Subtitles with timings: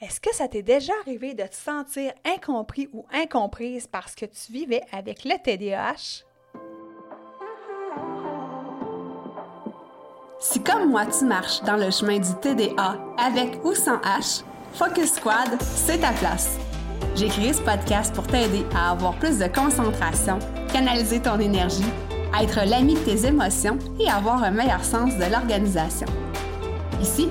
[0.00, 4.52] Est-ce que ça t'est déjà arrivé de te sentir incompris ou incomprise parce que tu
[4.52, 6.24] vivais avec le TDAH?
[10.38, 15.14] Si comme moi tu marches dans le chemin du TDA avec ou sans H, Focus
[15.14, 16.56] Squad, c'est ta place.
[17.16, 20.38] J'ai créé ce podcast pour t'aider à avoir plus de concentration,
[20.72, 21.82] canaliser ton énergie,
[22.40, 26.06] être l'ami de tes émotions et avoir un meilleur sens de l'organisation.
[27.00, 27.30] Ici,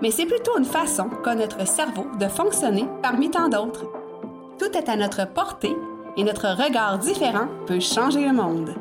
[0.00, 3.86] mais c'est plutôt une façon qu'a notre cerveau de fonctionner parmi tant d'autres.
[4.58, 5.76] Tout est à notre portée
[6.16, 8.74] et notre regard différent peut changer le monde.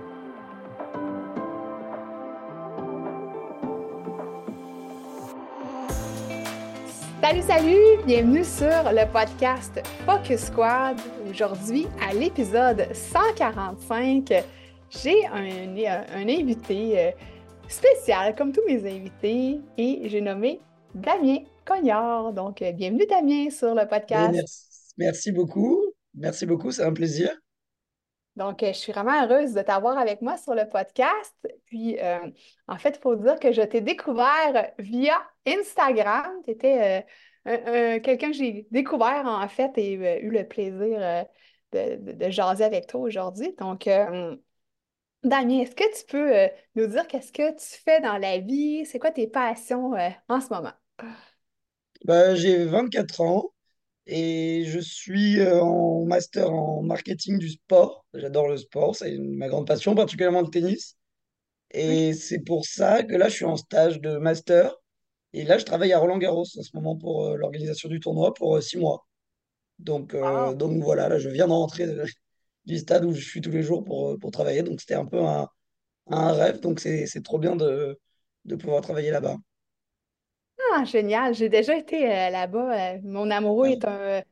[7.22, 8.04] Salut, salut!
[8.06, 10.98] Bienvenue sur le podcast Focus Squad.
[11.30, 14.44] Aujourd'hui, à l'épisode 145,
[14.90, 15.48] j'ai un,
[16.14, 17.12] un, invité euh,
[17.68, 20.60] spécial, comme tous mes invités, et j'ai nommé
[20.94, 22.34] Damien Cognard.
[22.34, 24.94] Donc, euh, bienvenue Damien sur le podcast.
[24.98, 25.82] Merci, beaucoup.
[26.14, 27.36] Merci beaucoup, c'est un plaisir.
[28.36, 31.36] Donc, euh, je suis vraiment heureuse de t'avoir avec moi sur le podcast.
[31.66, 32.20] Puis, euh,
[32.68, 35.16] en fait, il faut dire que je t'ai découvert via
[35.48, 36.32] Instagram.
[36.46, 37.06] Tu étais
[37.44, 41.26] quelqu'un que j'ai découvert, en fait, et eu le plaisir
[41.72, 43.56] de, de, jaser avec toi aujourd'hui.
[43.58, 43.90] Donc,
[45.24, 48.86] Damien, est-ce que tu peux nous dire qu'est-ce que tu fais dans la vie?
[48.86, 49.94] C'est quoi tes passions
[50.30, 50.74] en ce moment?
[52.06, 53.54] Bah, j'ai 24 ans
[54.08, 58.06] et je suis euh, en master en marketing du sport.
[58.14, 60.98] J'adore le sport, c'est ma grande passion, particulièrement le tennis.
[61.72, 64.76] Et c'est pour ça que là, je suis en stage de master.
[65.34, 68.58] Et là, je travaille à Roland-Garros en ce moment pour euh, l'organisation du tournoi pour
[68.58, 69.06] euh, six mois.
[69.80, 70.16] Donc,
[70.56, 71.88] donc voilà, là, je viens de rentrer
[72.66, 74.64] du stade où je suis tous les jours pour, pour travailler.
[74.64, 75.48] Donc c'était un peu un,
[76.10, 76.60] un rêve.
[76.62, 78.00] Donc c'est trop bien de,
[78.46, 79.38] de pouvoir travailler là-bas.
[80.76, 81.36] Ah, génial.
[81.36, 82.96] J'ai déjà été euh, là-bas.
[82.96, 84.24] Euh, mon amoureux est un.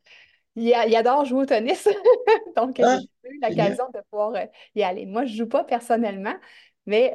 [0.55, 1.87] il, adore jouer au tennis.
[2.57, 4.33] Donc, euh, ah, j'ai eu l'occasion de pouvoir
[4.73, 5.05] y aller.
[5.05, 6.35] Moi, je ne joue pas personnellement,
[6.87, 7.13] mais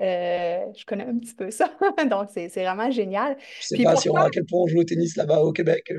[0.76, 1.76] je connais un petit peu ça.
[2.08, 3.36] Donc, c'est vraiment génial.
[3.60, 5.52] Je ne sais pas si on, à quel point on joue au tennis là-bas au
[5.52, 5.92] Québec.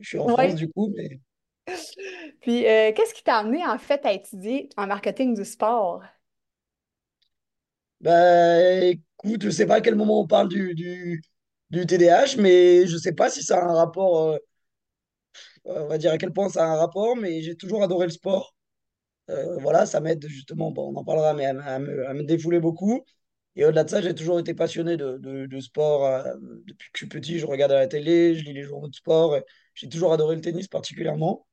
[0.00, 1.20] Je suis en France, du coup, mais.
[2.40, 6.02] Puis, qu'est-ce qui t'a amené, en fait, à étudier en marketing du sport?
[8.00, 11.22] Ben, écoute, je ne sais pas à quel moment on parle du, du
[11.74, 14.38] du TDAH, mais je sais pas si ça a un rapport, euh,
[15.64, 18.12] on va dire à quel point ça a un rapport, mais j'ai toujours adoré le
[18.12, 18.54] sport.
[19.30, 23.04] Euh, voilà, ça m'aide justement, bon, on en parlera, mais à, me, défouler beaucoup.
[23.56, 26.06] Et au-delà de ça, j'ai toujours été passionné de, sport.
[26.06, 26.34] Euh,
[26.66, 28.94] depuis que je suis petit, je regarde à la télé, je lis les journaux de
[28.94, 29.38] sport.
[29.74, 31.46] J'ai toujours adoré le tennis particulièrement.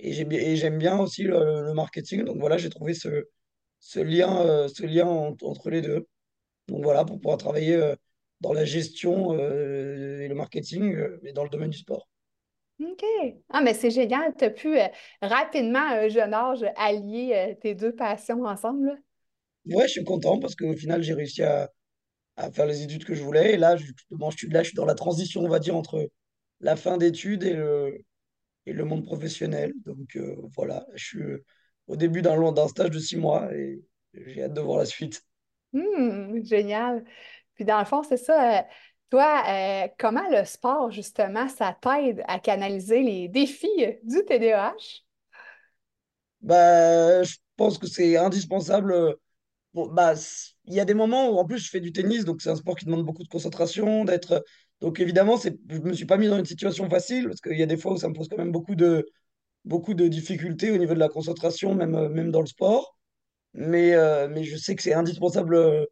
[0.00, 0.12] Et
[0.56, 2.24] j'aime bien aussi le, marketing.
[2.24, 3.08] Donc voilà, j'ai trouvé ce
[4.00, 6.06] lien, ce lien entre les deux.
[6.68, 7.94] Donc voilà, pour pouvoir travailler
[8.40, 12.08] dans la gestion euh, et le marketing, euh, mais dans le domaine du sport.
[12.80, 13.04] OK.
[13.50, 14.32] Ah, mais c'est génial.
[14.38, 14.86] Tu as pu euh,
[15.20, 18.96] rapidement, à un jeune âge, allier tes deux passions ensemble.
[19.66, 21.70] Oui, je suis content parce qu'au final, j'ai réussi à,
[22.36, 23.54] à, faire les études que je voulais.
[23.54, 26.08] Et là, justement, je suis, là, je suis dans la transition, on va dire, entre
[26.60, 27.98] la fin d'études et le,
[28.66, 29.72] et le monde professionnel.
[29.84, 30.16] Donc
[30.54, 31.24] voilà, je suis
[31.88, 33.82] au début d'un stage de six mois et
[34.14, 35.24] j'ai hâte de voir la suite.
[35.72, 37.04] Mmh, génial.
[37.58, 38.60] Puis dans le fond, c'est ça.
[38.60, 38.62] Euh,
[39.10, 43.66] toi, euh, comment le sport, justement, ça t'aide à canaliser les défis
[44.04, 45.02] du TDAH?
[46.40, 49.16] Bah, je pense que c'est indispensable.
[49.74, 50.14] bah,
[50.66, 52.54] il y a des moments où, en plus, je fais du tennis, donc c'est un
[52.54, 54.44] sport qui demande beaucoup de concentration, d'être.
[54.80, 57.66] Donc évidemment, je me suis pas mis dans une situation facile parce qu'il y a
[57.66, 59.04] des fois où ça me pose quand même beaucoup de,
[59.64, 62.96] beaucoup de difficultés au niveau de la concentration, même, même dans le sport.
[63.52, 65.88] Mais, euh, mais je sais que c'est indispensable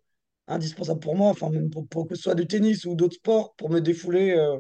[0.49, 3.71] indispensable pour moi, enfin, même pour, que ce soit du tennis ou d'autres sports, pour
[3.71, 4.33] me défouler.
[4.33, 4.59] Euh,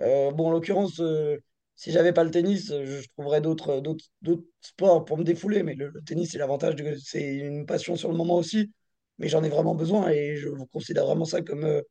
[0.00, 1.38] euh, bon, en l'occurrence, euh,
[1.76, 3.82] si j'avais pas le tennis, je, trouverais d'autres,
[4.60, 5.62] sports pour me défouler.
[5.62, 8.72] Mais le, tennis, c'est l'avantage, c'est une passion sur le moment aussi.
[9.18, 11.82] Mais j'en ai vraiment besoin et je considère vraiment ça comme,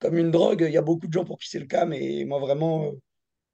[0.00, 0.64] comme une drogue.
[0.66, 2.92] Il y a beaucoup de gens pour qui c'est le cas, mais moi, vraiment,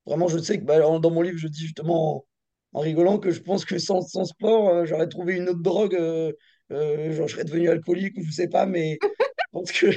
[0.07, 2.25] vraiment je sais que bah, dans mon livre, je dis justement
[2.73, 5.97] en, rigolant que je pense que sans, sans sport, j'aurais trouvé une autre drogue
[6.71, 9.91] euh, genre, je serais devenu alcoolique ou je sais pas, mais je pense que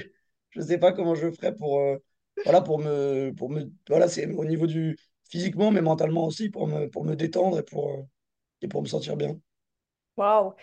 [0.52, 1.98] je sais pas comment je ferais pour, euh,
[2.44, 4.98] voilà, pour me, pour me, voilà, c'est au niveau du
[5.30, 8.08] physiquement, mais mentalement aussi, pour me, pour me détendre et pour,
[8.62, 9.38] et pour me sentir bien.
[10.18, 10.56] Wow!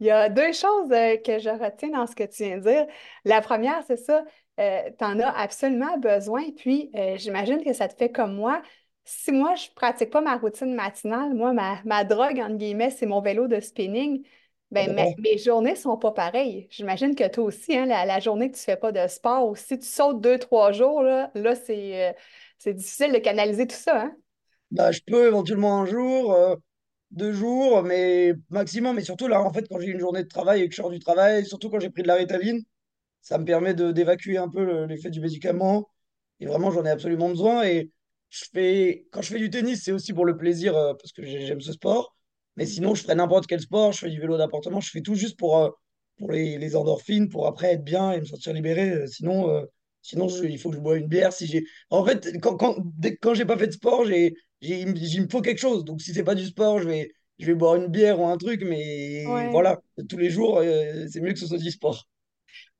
[0.00, 2.62] Il y a deux choses euh, que je retiens dans ce que tu viens de
[2.62, 2.86] dire.
[3.24, 4.24] La première, c'est ça,
[4.58, 6.42] tu en as absolument besoin.
[6.56, 8.62] Puis, euh, j'imagine que ça te fait comme moi.
[9.04, 13.06] Si moi, je pratique pas ma routine matinale, moi, ma, ma drogue, entre guillemets, c'est
[13.06, 14.24] mon vélo de spinning.
[14.72, 16.66] Ben, mes, journées sont pas pareilles.
[16.70, 19.54] J'imagine que toi aussi, hein, la, la journée que tu fais pas de sport, ou
[19.56, 22.12] si tu sautes deux, trois jours, là, là c'est euh,
[22.58, 24.16] c'est difficile de canaliser tout ça, hein?
[24.70, 26.56] Bah, je peux éventuellement un jour, euh,
[27.12, 28.96] deux jours, mais maximum.
[28.96, 30.90] Mais surtout, là, en fait, quand j'ai une journée de travail et que je sors
[30.90, 32.62] du travail, surtout quand j'ai pris de la Ritaline,
[33.22, 35.90] ça me permet de d'évacuer un peu le- l'effet du médicament.
[36.40, 37.64] Et vraiment, j'en ai absolument besoin.
[37.64, 37.92] Et
[38.30, 41.24] je fais, quand je fais du tennis, c'est aussi pour le plaisir, euh, parce que
[41.24, 42.15] j'ai- j'aime ce sport.
[42.56, 43.92] Mais sinon, je ferais n'importe quel sport.
[43.92, 44.80] Je fais du vélo d'appartement.
[44.80, 45.70] Je fais tout juste pour, euh,
[46.18, 48.90] pour les, les endorphines, pour après être bien et me sentir libéré.
[48.90, 49.64] Euh, Sinon, euh,
[50.02, 51.32] sinon je- il faut que je boive une bière.
[51.32, 51.64] Si j'ai...
[51.90, 54.96] En fait, quand, quand, dès- quand j'ai pas fait de sport, j'ai, j'ai, il me
[54.96, 55.84] il me faut quelque chose.
[55.84, 58.36] Donc, si c'est pas du sport, je vais, je vais boire une bière ou un
[58.38, 58.62] truc.
[58.64, 59.50] Mais Ouais.
[59.50, 62.06] voilà, tous les jours, euh, c'est mieux que ce soit du sport.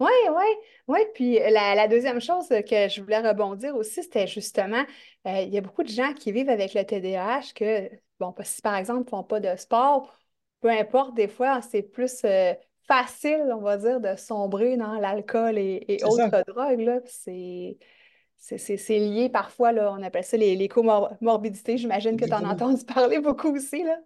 [0.00, 0.44] Oui, oui,
[0.88, 0.98] oui.
[1.14, 4.84] Puis la, la deuxième chose que je voulais rebondir aussi, c'était justement,
[5.26, 7.90] euh, il y a beaucoup de gens qui vivent avec le TDAH que,
[8.20, 10.18] bon, si par exemple, ne font pas de sport,
[10.60, 12.54] peu importe, des fois, c'est plus euh,
[12.86, 18.98] facile, on va dire, de sombrer dans l'alcool et, et C'est ça, autres drogues, C'est,
[18.98, 21.76] lié parfois, là, on appelle ça les, les comorbidités.
[21.78, 23.98] J'imagine que tu en as entendu parler beaucoup aussi, là.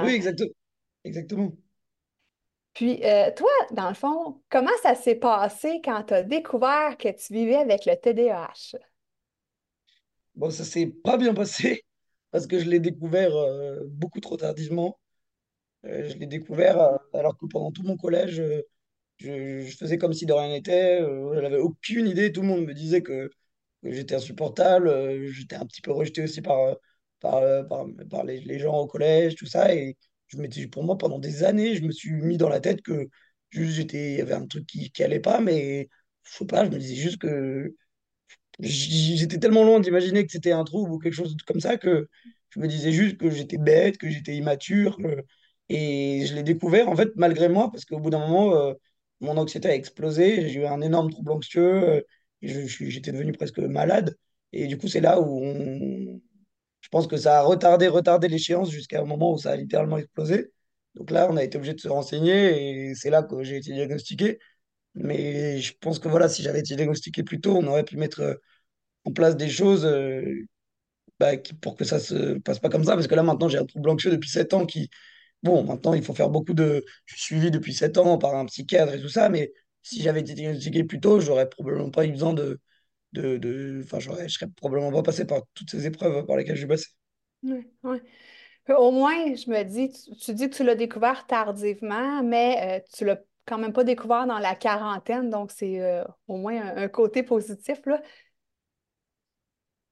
[0.00, 0.14] Oui, Ah.
[0.14, 0.50] exactement.
[1.04, 1.52] Exactement.
[2.74, 7.08] Puis, euh, toi, dans le fond, comment ça s'est passé quand tu as découvert que
[7.08, 8.76] tu vivais avec le TDAH?
[10.34, 11.84] Bon, ça s'est pas bien passé
[12.30, 14.98] parce que je l'ai découvert euh, beaucoup trop tardivement.
[15.84, 18.42] Euh, je l'ai découvert euh, alors que pendant tout mon collège,
[19.18, 21.00] je, faisais comme si de rien n'était.
[21.00, 22.32] Je n'avais aucune idée.
[22.32, 23.30] Tout le monde me disait que,
[23.84, 24.90] j'étais insupportable.
[25.32, 26.76] J'étais un petit peu rejeté aussi par,
[27.20, 29.74] par, les, gens au collège, tout ça.
[29.74, 29.96] Et
[30.28, 33.08] je m'étais, pour moi, pendant des années, je me suis mis dans la tête que
[33.52, 35.88] j'étais, il y avait un truc qui, qui allait pas, mais
[36.24, 37.74] je sais pas, je me disais juste que
[38.60, 42.08] j'étais tellement loin d'imaginer que c'était un trouble ou quelque chose comme ça que
[42.50, 44.98] je me disais juste que j'étais bête, que j'étais immature.
[45.68, 48.74] Et je l'ai découvert, en fait, malgré moi, parce qu'au bout d'un moment, euh,
[49.20, 50.48] mon anxiété a explosé.
[50.48, 52.00] J'ai eu un énorme trouble anxieux euh,
[52.42, 54.16] j'étais devenu presque malade.
[54.52, 56.20] Et du coup, c'est là où
[56.80, 59.98] je pense que ça a retardé, retardé l'échéance jusqu'à un moment où ça a littéralement
[59.98, 60.52] explosé.
[60.94, 63.72] Donc là, on a été obligé de se renseigner et c'est là que j'ai été
[63.72, 64.38] diagnostiqué.
[64.94, 68.20] Mais je pense que voilà, si j'avais été diagnostiqué plus tôt, on aurait pu mettre
[68.20, 68.34] euh,
[69.04, 70.22] en place des choses euh,
[71.20, 72.94] bah, pour que ça se passe pas comme ça.
[72.94, 74.90] Parce que là, maintenant, j'ai un trouble anxieux depuis 7 ans qui,
[75.42, 76.84] bon, maintenant, il faut faire beaucoup de...
[77.06, 79.52] Je suis suivi depuis 7 ans par un psychiatre et tout ça, mais
[79.82, 82.60] si j'avais été diagnostiqué plus tôt, j'aurais probablement pas eu besoin de...
[83.12, 83.82] de, de...
[83.84, 86.86] Enfin, je serais probablement pas passé par toutes ces épreuves par lesquelles je suis passé.
[87.42, 88.02] Ouais, ouais.
[88.76, 92.86] Au moins, je me dis, tu, tu dis que tu l'as découvert tardivement, mais euh,
[92.94, 96.88] tu l'as quand même pas découvert dans la quarantaine, donc c'est euh, au moins un,
[96.88, 98.00] côté positif, là.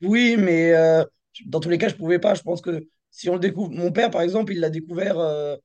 [0.03, 1.05] Oui, mais euh,
[1.47, 2.35] dans tous les cas, je pouvais pas.
[2.35, 3.71] Je pense que si on le découvre...
[3.71, 5.19] Mon père, par exemple, il l'a découvert...
[5.19, 5.57] euh,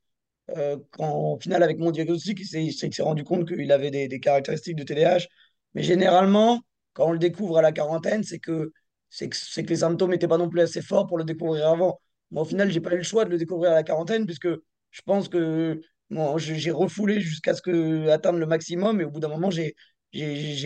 [0.58, 4.20] euh, quand, au final, avec mon diagnostic, il s'est rendu compte qu'il avait des, des
[4.20, 5.28] caractéristiques de TDAH.
[5.74, 6.62] Mais généralement,
[6.94, 8.72] quand on le découvre à la quarantaine, c'est que,
[9.10, 11.68] c'est que, c'est que les symptômes n'étaient pas non plus assez forts pour le découvrir
[11.68, 12.02] avant.
[12.32, 14.50] Moi, au final, j'ai pas eu le choix de le découvrir à la quarantaine, puisque
[14.50, 15.82] je pense que
[16.12, 19.76] bon, j'ai refoulé jusqu'à ce que atteindre le maximum, et au bout d'un moment, j'ai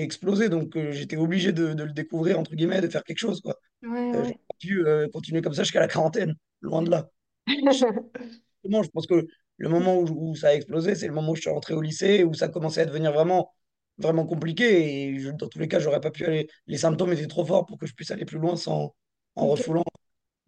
[0.01, 0.49] explosé.
[0.49, 3.55] Donc, euh, j'étais obligé de, de le découvrir, entre guillemets, de faire quelque chose, quoi.
[3.83, 4.39] Ouais, Euh, j'ai ouais.
[4.49, 7.09] pas pu euh, continuer comme ça jusqu'à la quarantaine, loin de là.
[8.63, 11.35] Justement, je pense que le moment où, où ça a explosé, c'est le moment où
[11.35, 13.53] je suis rentré au lycée, où ça commençait à devenir vraiment,
[13.97, 15.09] vraiment compliqué.
[15.13, 16.47] Et je- dans tous les cas, j'aurais pas pu aller.
[16.67, 18.95] Les symptômes étaient trop forts pour que je puisse aller plus loin sans,
[19.35, 19.83] en refoulant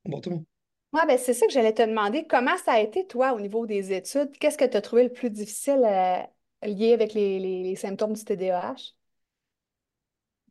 [0.05, 0.45] le comportement.
[0.93, 2.25] Ouais, ben c'est ça que j'allais te demander.
[2.27, 4.31] Comment ça a été, toi, au niveau des études?
[4.39, 6.21] Qu'est-ce que tu as trouvé le plus difficile euh,
[6.63, 8.93] lié avec les, les- les symptômes du TDAH?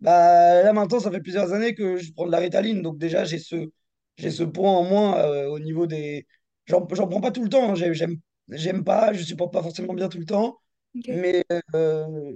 [0.00, 2.82] Bah, là, maintenant, ça fait plusieurs années que je prends de la Ritaline.
[2.82, 3.70] Donc, déjà, j'ai ce,
[4.18, 6.26] j'ai ce point en moins euh, au niveau des.
[6.66, 7.70] J'en, j'en prends pas tout le temps.
[7.70, 7.74] hein.
[7.74, 8.16] J'ai- J'aime,
[8.48, 10.58] j'aime pas, je supporte pas forcément bien tout le temps.
[10.96, 11.08] OK.
[11.08, 12.32] Mais euh,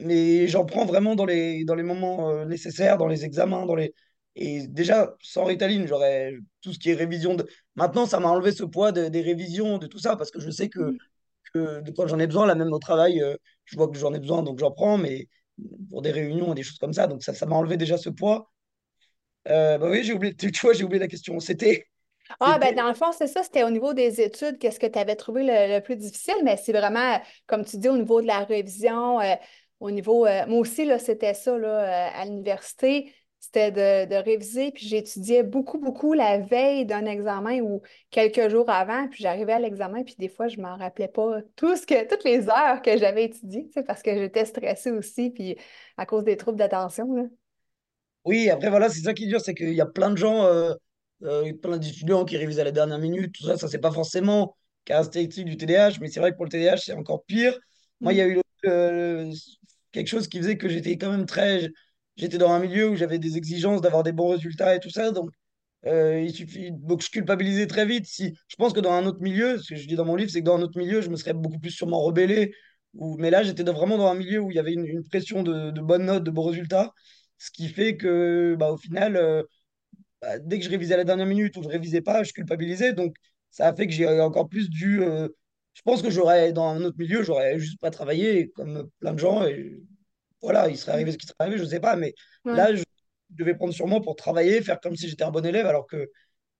[0.00, 3.76] mais j'en prends vraiment dans les, dans les moments euh, nécessaires, dans les examens, dans
[3.76, 3.94] les...
[4.36, 7.34] Et déjà, sans Ritaline, j'aurais tout ce qui est révision.
[7.34, 7.46] De...
[7.76, 10.50] Maintenant, ça m'a enlevé ce poids de- des révisions, de tout ça, parce que je
[10.50, 10.98] sais que, Mhm.
[11.54, 13.36] que de quand j'en ai besoin, là même au travail, euh,
[13.66, 15.28] je vois que j'en ai besoin, donc j'en prends, mais
[15.90, 18.10] pour des réunions et des choses comme ça, donc ça, ça m'a enlevé déjà ce
[18.10, 18.50] poids.
[19.48, 21.38] Euh, bah oui, j'ai oublié, tu vois, j'ai oublié la question.
[21.40, 21.86] C'était,
[22.40, 24.98] Ah, ben dans le fond, c'est ça, c'était au niveau des études, qu'est-ce que tu
[24.98, 28.26] avais trouvé le, le plus difficile, mais c'est vraiment, comme tu dis, au niveau de
[28.26, 29.34] la révision, euh,
[29.80, 33.14] au niveau, moi aussi, là, c'était ça, là, à l'université,
[33.44, 38.70] c'était de, de réviser, puis j'étudiais beaucoup, beaucoup la veille d'un examen ou quelques jours
[38.70, 42.08] avant, puis j'arrivais à l'examen, puis des fois, je m'en rappelais pas tout ce que,
[42.08, 45.56] toutes les heures que j'avais étudiées, parce que j'étais stressée aussi, puis
[45.96, 47.24] à cause des troubles d'attention, là.
[48.24, 50.44] Oui, après, voilà, c'est ça qui est dur, c'est qu'il y a plein de gens,
[50.46, 50.72] euh,
[51.24, 54.56] euh, plein d'étudiants qui révisent à la dernière minute, tout ça, ça, c'est pas forcément
[54.86, 57.58] caractéristique du TDAH, mais c'est vrai que pour le TDAH, c'est encore pire.
[58.00, 58.22] Moi, il y Mm.
[58.22, 59.30] a eu euh,
[59.92, 61.68] quelque chose qui faisait que j'étais quand même très.
[62.16, 65.10] J'étais dans un milieu où j'avais des exigences d'avoir des bons résultats et tout ça,
[65.10, 65.30] donc
[65.86, 66.70] euh, il suffit.
[66.72, 68.06] Donc, je culpabilisais très vite.
[68.06, 70.30] Si, je pense que dans un autre milieu, ce que je dis dans mon livre,
[70.30, 72.54] c'est que dans un autre milieu, je me serais beaucoup plus sûrement rebellé.
[72.94, 76.06] Mais là, j'étais vraiment dans un milieu où il y avait une, pression de, bonnes
[76.06, 76.92] notes, de bons résultats.
[77.38, 79.42] Ce qui fait que, bah, au final, euh,
[80.22, 82.92] bah, dès que je révisais à la dernière minute ou je révisais pas, je culpabilisais.
[82.94, 83.16] Donc,
[83.50, 85.02] ça a fait que j'ai encore plus dû.
[85.02, 85.28] euh,
[85.74, 89.18] je pense que j'aurais, dans un autre milieu, j'aurais juste pas travaillé comme plein de
[89.18, 89.44] gens.
[90.44, 91.96] Voilà, il serait arrivé ce qui serait arrivé, je sais pas.
[91.96, 92.66] Mais Ouais.
[92.66, 92.82] là, je
[93.30, 96.10] devais prendre sur moi pour travailler, faire comme si j'étais un bon élève, alors que,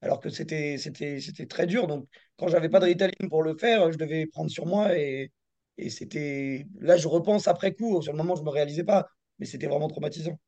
[0.03, 1.87] alors que c'était, c'était, c'était très dur.
[1.87, 4.97] Donc, quand j'avais pas de Ritalin pour le faire, je devais prendre sur moi.
[4.99, 5.33] Et,
[5.79, 6.67] et c'était.
[6.81, 8.03] Là, je repense après coup.
[8.03, 9.09] Sur le moment, je me réalisais pas.
[9.39, 10.39] Mais c'était vraiment traumatisant.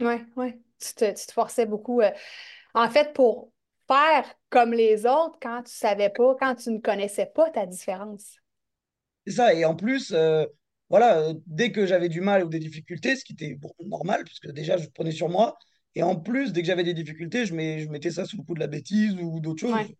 [0.00, 0.60] Ouais, ouais.
[0.80, 2.00] Tu te, tu te forçais beaucoup.
[2.00, 2.10] euh,
[2.74, 3.52] En fait, pour
[3.88, 8.38] faire comme les autres quand tu savais pas, quand tu ne connaissais pas ta différence.
[9.26, 9.54] C'est ça.
[9.54, 10.46] Et en plus, euh,
[10.94, 14.24] voilà, euh, dès que j'avais du mal ou des difficultés, ce qui était bon, normal,
[14.24, 15.56] puisque déjà, je prenais sur moi.
[15.96, 18.42] Et en plus, dès que j'avais des difficultés, je, mets, je mettais ça sous le
[18.44, 19.74] coup de la bêtise ou d'autres choses.
[19.74, 19.96] Ouais.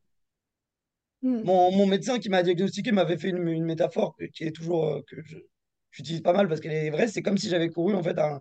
[1.23, 1.45] Hmm.
[1.45, 4.87] Mon, mon médecin qui m'a diagnostiqué m'avait fait une, une métaphore que- qui est toujours
[4.87, 5.17] euh, que
[5.91, 7.09] j'utilise pas mal parce qu'elle est vraie.
[7.09, 8.41] C'est comme si j'avais couru en fait un,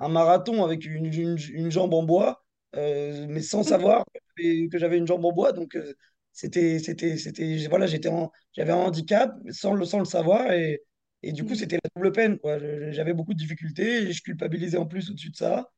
[0.00, 2.44] un marathon avec une, une- une jambe en bois,
[2.76, 4.04] euh, mais sans savoir
[4.36, 5.52] que j'avais une jambe en bois.
[5.52, 5.94] Donc euh,
[6.32, 8.10] c'était c'était c'était voilà j'étais
[8.52, 10.80] j'avais un handicap sans le sans le savoir et
[11.22, 11.56] et du coup Hmm.
[11.56, 12.38] c'était la double peine
[12.92, 15.70] J'avais beaucoup de difficultés et je culpabilisais en plus au-dessus de ça.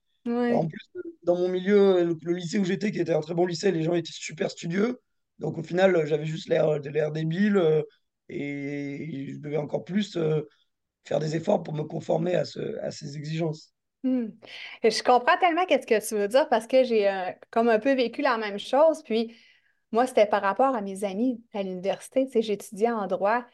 [0.49, 0.81] En plus,
[1.25, 3.83] dans mon milieu, le, le lycée où j'étais, qui était un très bon lycée, les
[3.83, 5.01] gens étaient super studieux.
[5.39, 7.83] Donc au final, j'avais juste l'air débile euh,
[8.29, 10.43] et je devais encore plus euh,
[11.05, 13.75] faire des efforts pour me conformer à, ce, à ces exigences.
[14.83, 17.79] Et Je comprends tellement qu'est-ce que tu veux dire parce que j'ai euh, comme un
[17.79, 19.03] peu vécu la même chose.
[19.03, 19.35] Puis
[19.93, 22.29] moi, c'était par rapport à mes amis à l'université.
[22.43, 23.45] J'étudiais en droit.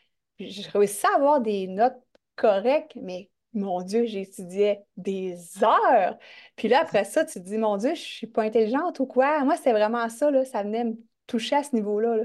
[0.49, 2.01] Je réussissais à avoir des notes
[2.37, 6.17] correctes, mais mon Dieu, j'étudiais des heures.
[6.57, 9.45] Puis là, après ça, tu te dis, mon Dieu, je suis pas intelligente ou quoi?
[9.45, 10.45] Moi, c'était vraiment ça, là.
[10.45, 10.95] Ça venait me
[11.27, 12.25] toucher à ce niveau-là, là.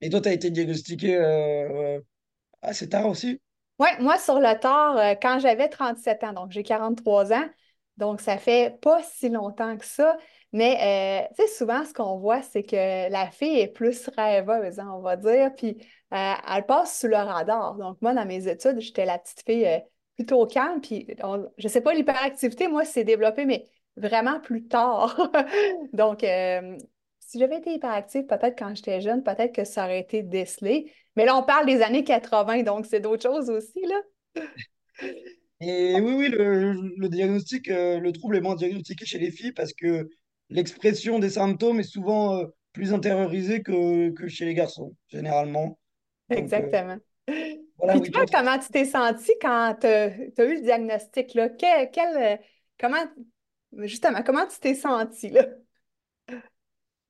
[0.00, 2.00] Et toi, tu as été diagnostiqué euh, euh,
[2.60, 3.40] assez tard aussi?
[3.78, 7.48] Oui, moi, sur le tard, euh, quand j'avais 37 ans, donc j'ai 43 ans,
[7.96, 10.16] donc ça fait pas si longtemps que ça,
[10.52, 14.78] mais euh, tu sais, souvent, ce qu'on voit, c'est que la fille est plus rêveuse,
[14.78, 15.76] hein, on va dire, puis
[16.12, 17.76] euh, elle passe sous le radar.
[17.76, 19.78] Donc, moi, dans mes études, j'étais la petite fille euh,
[20.16, 25.16] plutôt calme, puis on- je sais pas, l'hyperactivité, moi, c'est développé, mais vraiment plus tard.
[25.92, 26.20] Donc,
[27.20, 30.92] si j'avais été hyperactive, peut-être quand j'étais jeune, peut-être que ça aurait été décelé.
[31.16, 33.96] Mais là, on parle des années 80, donc c'est d'autres choses aussi, là.
[35.60, 39.72] Et oui, oui, le, le diagnostic, le trouble est moins diagnostiqué chez les filles parce
[39.72, 40.08] que
[40.52, 45.78] l'expression des symptômes est souvent euh, plus intériorisée que, que chez les garçons, généralement.
[46.28, 46.96] Donc, euh, Exactement.
[47.78, 51.48] voilà, Puis oui, toi, comment tu t'es senti quand tu as, eu le diagnostic, là?
[51.48, 52.36] Quel, quel, euh,
[52.78, 53.04] comment,
[53.78, 55.46] justement, comment tu t'es senti, là?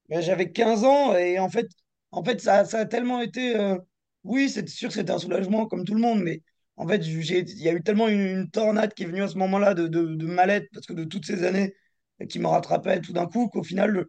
[0.08, 1.66] Ben, J'avais 15 ans et en fait,
[2.10, 3.56] en fait ça, ça a tellement été.
[3.56, 3.76] euh,
[4.24, 6.42] oui, c'est sûr que c'était un soulagement comme tout le monde, mais
[6.76, 9.36] en fait, il y a eu tellement une, une tornade qui est venue à ce
[9.38, 11.81] moment-là de, de, de mal-être parce que de toutes ces années euh,
[12.28, 14.06] qui me rattrapaient tout d'un coup qu'au final,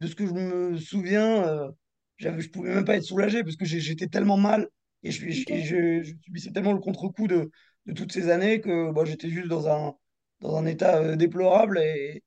[0.00, 1.70] de ce que je me souviens, euh,
[2.18, 4.68] j'avais, je pouvais même pas être soulagé parce que j'étais tellement mal
[5.02, 5.62] et, je, je, et OK.
[5.62, 7.50] je- je subissais tellement le contre-coup de,
[7.86, 9.94] de toutes ces années que bah, j'étais juste dans un,
[10.40, 12.22] dans un état euh, déplorable et,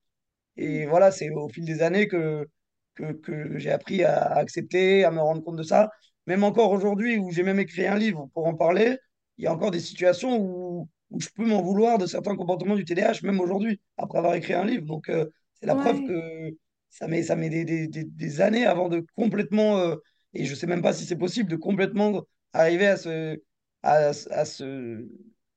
[0.58, 2.48] et voilà, c'est au fil des années que,
[2.96, 5.90] que, que j'ai appris à, à accepter, à me rendre compte de ça.
[6.28, 8.98] Même encore aujourd'hui, où j'ai même écrit un livre pour en parler,
[9.38, 12.76] il y a encore des situations où, où je peux m'en vouloir de certains comportements
[12.76, 14.86] du TDAH, même aujourd'hui, après avoir écrit un livre.
[14.86, 15.26] Donc, euh,
[15.56, 16.52] c'est la preuve que
[16.90, 19.96] ça met, ça met des, des, des, des années avant de complètement, euh,
[20.34, 23.40] et je sais même pas si c'est possible, de complètement arriver à se,
[23.84, 23.96] à,
[24.32, 25.08] à se,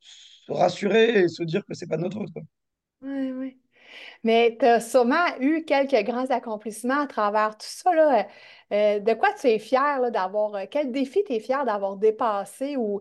[0.00, 2.44] se rassurer et se dire que c'est pas notre faute,
[3.02, 3.56] ouais, ouais.
[4.24, 8.28] Mais tu as sûrement eu quelques grands accomplissements à travers tout ça, là.
[8.72, 13.00] Euh, de quoi tu es fier, d'avoir, quel défi tu es fier d'avoir dépassé ou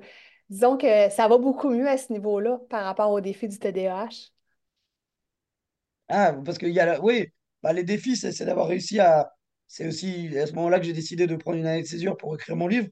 [0.54, 4.32] disons que ça va beaucoup mieux à ce niveau-là par rapport au défi du TDAH?
[6.10, 7.28] Ah, parce qu'il y a la- oui,
[7.62, 9.32] bah, les défis, c'est d'avoir réussi à.
[9.68, 12.36] C'est aussi à ce moment-là que j'ai décidé de prendre une année de césure pour
[12.36, 12.88] écrire mon livre.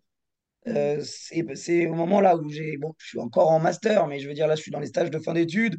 [0.66, 0.74] Mm.
[0.76, 2.78] Euh, c'est c'est au moment là où j'ai.
[2.78, 4.88] Bon, je suis encore en master, mais je veux dire, là, je suis dans les
[4.88, 5.78] stages de fin d'études.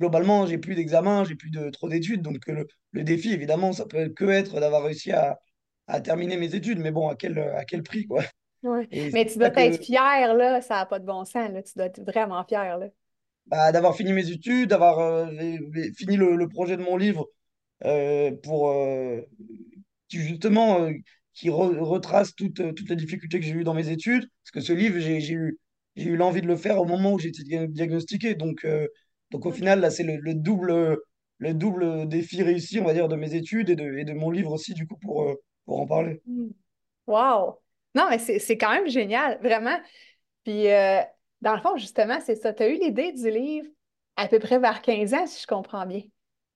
[0.00, 2.22] globalement, j'ai plus d'examens, j'ai plus de trop d'études.
[2.22, 5.38] Donc, le, le défi, évidemment, ça peut que être d'avoir réussi à,
[5.88, 6.80] à terminer mes études.
[6.80, 8.24] Mais bon, à quel, à quel prix, quoi?
[8.64, 8.88] Ouais.
[9.12, 11.62] Mais tu dois être que fier, là, ça n'a pas de bon sens, là.
[11.62, 12.86] Tu dois être vraiment fier, là.
[13.46, 15.26] bah, d'avoir fini mes études, d'avoir euh,
[15.96, 17.26] fini le, le projet de mon livre
[17.84, 19.20] euh, pour euh,
[20.08, 20.88] qui justement
[21.34, 24.28] qui re- retrace toutes, toutes les difficultés que j'ai eues dans mes études.
[24.44, 25.58] Parce que ce livre, j'ai eu,
[25.96, 28.34] eu l'envie de le faire au moment où j'ai été dia- diagnostiqué.
[28.36, 28.66] Donc,
[29.32, 30.98] donc au final, là, c'est le, le double,
[31.38, 34.30] le double défi réussi, on va dire, de mes études et de, et de mon
[34.30, 35.26] livre aussi, du coup, pour,
[35.66, 36.22] pour en parler.
[36.26, 36.50] Hmm.
[37.06, 37.60] Wow!
[37.94, 39.78] Non, mais c'est quand même génial, vraiment.
[40.44, 41.00] Puis, euh,
[41.40, 42.52] dans le fond, justement, c'est ça.
[42.52, 43.68] Tu as eu l'idée du livre
[44.16, 46.02] à peu près vers 15 ans, si je comprends bien.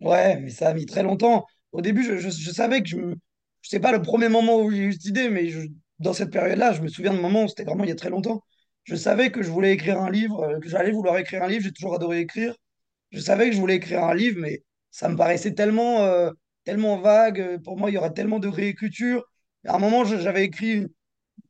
[0.00, 1.46] Ouais, mais ça a mis très longtemps.
[1.72, 3.14] Au début, je, je, savais que je me...
[3.62, 5.48] Je sais pas le premier moment où j'ai eu cette idée, mais
[5.98, 8.42] dans cette période-là, je me souviens de moment, c'était vraiment il y a très longtemps.
[8.84, 11.64] Je savais que je voulais écrire un livre, euh, que j'allais vouloir écrire un livre.
[11.64, 12.54] J'ai toujours adoré écrire.
[13.10, 16.30] Je savais que je voulais écrire un livre, mais ça me paraissait tellement, euh,
[16.64, 17.60] tellement vague.
[17.62, 19.24] Pour moi, il y aurait tellement de réécriture.
[19.66, 20.86] À un moment, j'avais écrit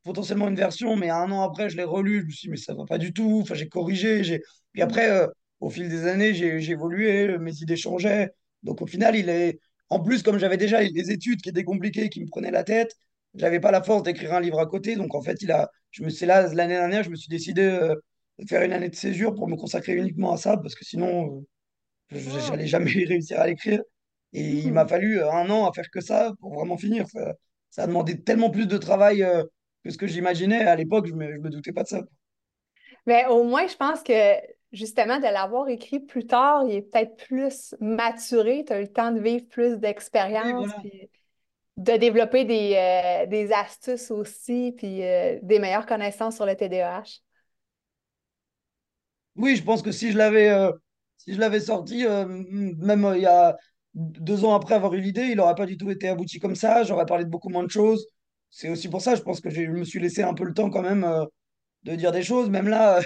[0.05, 2.21] potentiellement une version, mais un an après, je l'ai relu.
[2.23, 3.41] Je me suis dit, mais ça va pas du tout.
[3.43, 4.25] Enfin, j'ai corrigé.
[4.25, 4.41] J'ai...
[4.73, 4.83] Puis Hmm.
[4.83, 5.27] après, euh,
[5.61, 8.31] au fil des années, j'ai, j'ai évolué, mes idées changeaient.
[8.63, 9.59] Donc au final, il est.
[9.91, 12.95] En plus, comme j'avais déjà les études qui étaient compliquées, qui me prenaient la tête,
[13.35, 14.97] j'avais pas la force d'écrire un livre à côté.
[14.97, 15.71] Donc en fait, il a.
[15.91, 16.11] Je me...
[16.11, 17.95] c'est là, l'année dernière, je me suis décidé euh,
[18.39, 21.45] de faire une année de césure pour me consacrer uniquement à ça, parce que sinon,
[22.13, 23.83] euh, j'allais jamais réussir à l'écrire.
[24.33, 24.89] Et il m'a Mhm.
[24.89, 27.07] fallu euh, un an à faire que ça pour vraiment finir.
[27.09, 27.35] Ça,
[27.71, 29.45] ça a demandé tellement plus de travail euh,
[29.89, 30.65] que ce que j'imaginais.
[30.65, 32.03] À l'époque, je me, je me doutais pas de ça.
[33.07, 34.35] Mais au moins, je pense que
[34.73, 38.65] justement, de l'avoir écrit plus tard, il est peut-être plus maturé.
[38.67, 40.83] Tu as eu le temps de vivre plus d'expérience, voilà.
[41.79, 47.21] de développer des, euh, des astuces aussi, puis euh, des meilleures connaissances sur le TDAH.
[49.37, 50.73] Oui, je pense que si je l'avais euh,
[51.17, 53.57] si je l'avais sorti, euh, même euh, il y a
[53.95, 56.85] deux ans après avoir eu l'idée, il n'aurait pas du tout été abouti comme ça.
[56.85, 58.07] J'aurais parlé de beaucoup moins de choses.
[58.51, 60.71] C'est aussi pour ça, je pense que je me suis laissé un peu le temps
[60.71, 61.25] quand même euh,
[61.85, 62.51] de dire des choses.
[62.51, 63.01] Même là,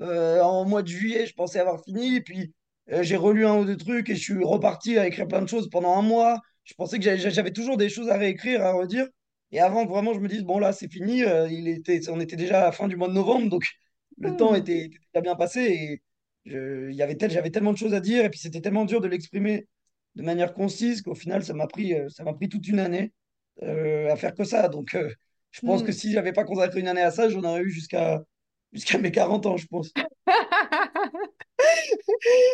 [0.00, 2.20] euh, en mois de juillet, je pensais avoir fini.
[2.20, 2.52] Puis
[2.92, 5.48] euh, j'ai relu un ou deux trucs et je suis reparti à écrire plein de
[5.48, 6.40] choses pendant un mois.
[6.64, 9.06] Je pensais que j'avais j'avais toujours des choses à réécrire, à redire.
[9.52, 12.20] Et avant que vraiment je me dise, bon là, c'est fini, euh, il était, on
[12.20, 13.64] était déjà à la fin du mois de novembre, donc
[14.18, 14.56] le temps Hmm.
[14.56, 16.00] était, était déjà bien passé.
[16.46, 18.24] Et avait tel, j'avais tellement de choses à dire.
[18.24, 19.66] Et puis c'était tellement dur de l'exprimer
[20.14, 23.02] de manière concise qu'au final, ça m'a pris, euh, ça m'a pris toute une année
[23.02, 23.08] euh,
[23.62, 24.68] à faire que ça.
[24.68, 25.10] Donc euh,
[25.50, 25.92] je pense que Hmm.
[25.92, 28.22] si j'avais pas consacré une année à ça, j'en aurais eu jusqu'à
[28.72, 29.92] jusqu'à mes 40 ans, je pense.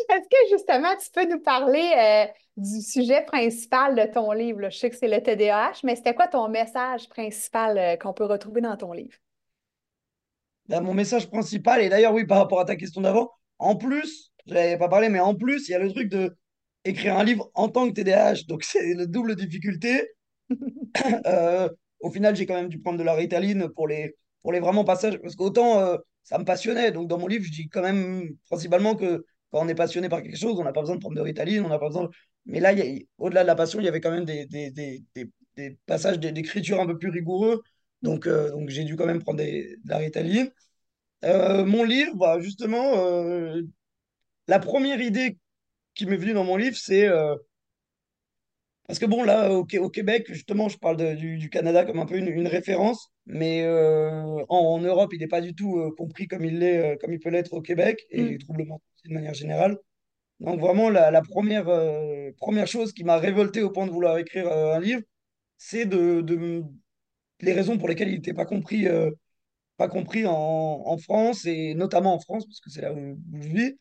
[0.08, 4.60] Est-ce que justement, tu peux nous parler euh, du sujet principal de ton livre?
[4.60, 4.70] là?
[4.70, 8.24] Je sais que c'est le TDAH, mais c'était quoi ton message principal euh, qu'on peut
[8.24, 9.14] retrouver dans ton livre?
[10.68, 14.32] Là, mon message principal, et d'ailleurs, oui, par rapport à ta question d'avant, en plus,
[14.46, 16.36] je n'avais pas parlé, mais en plus, il y a le truc de
[16.84, 18.44] écrire un livre en tant que TDAH.
[18.48, 20.08] Donc, c'est la double difficulté.
[21.26, 21.68] Euh,
[22.00, 24.84] au final, j'ai quand même dû prendre de la Ritaline pour les, pour les vraiment
[24.84, 26.92] passages, parce qu'autant euh, ça me passionnait.
[26.92, 30.22] Donc, dans mon livre, je dis quand même principalement que quand on est passionné par
[30.22, 32.08] quelque chose, on n'a pas besoin de prendre de Ritaline, on n'a pas besoin.
[32.46, 32.72] Mais là,
[33.18, 35.04] au-delà de la passion, il y avait quand même des, des,
[35.86, 37.62] passages d'é- d'écriture un peu plus rigoureux.
[38.02, 40.50] Donc, euh, donc j'ai dû quand même prendre de la Ritaline.
[41.24, 42.94] Euh, mon livre, bah, justement,
[44.48, 45.38] la première idée
[45.94, 47.08] qui m'est venue dans mon livre, c'est
[48.86, 51.98] parce que bon, là, au, au Québec, justement, je parle de- du, du Canada comme
[52.00, 55.78] un peu une, une référence, mais euh, en, en Europe, il n'est pas du tout
[55.78, 58.28] euh, compris comme il l'est, euh, comme il peut l'être au Québec, et Hmm.
[58.28, 59.78] les troubles mentaux de manière générale.
[60.40, 64.18] Donc vraiment, la, la première, euh, première chose qui m'a révolté au point de vouloir
[64.18, 65.02] écrire un livre,
[65.58, 66.64] c'est de, de-
[67.40, 68.86] les raisons pour lesquelles il n'était pas compris,
[69.76, 72.98] pas compris en, en France, et notamment en France, parce que c'est là où,
[73.32, 73.78] où je vis.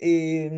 [0.00, 0.50] Et,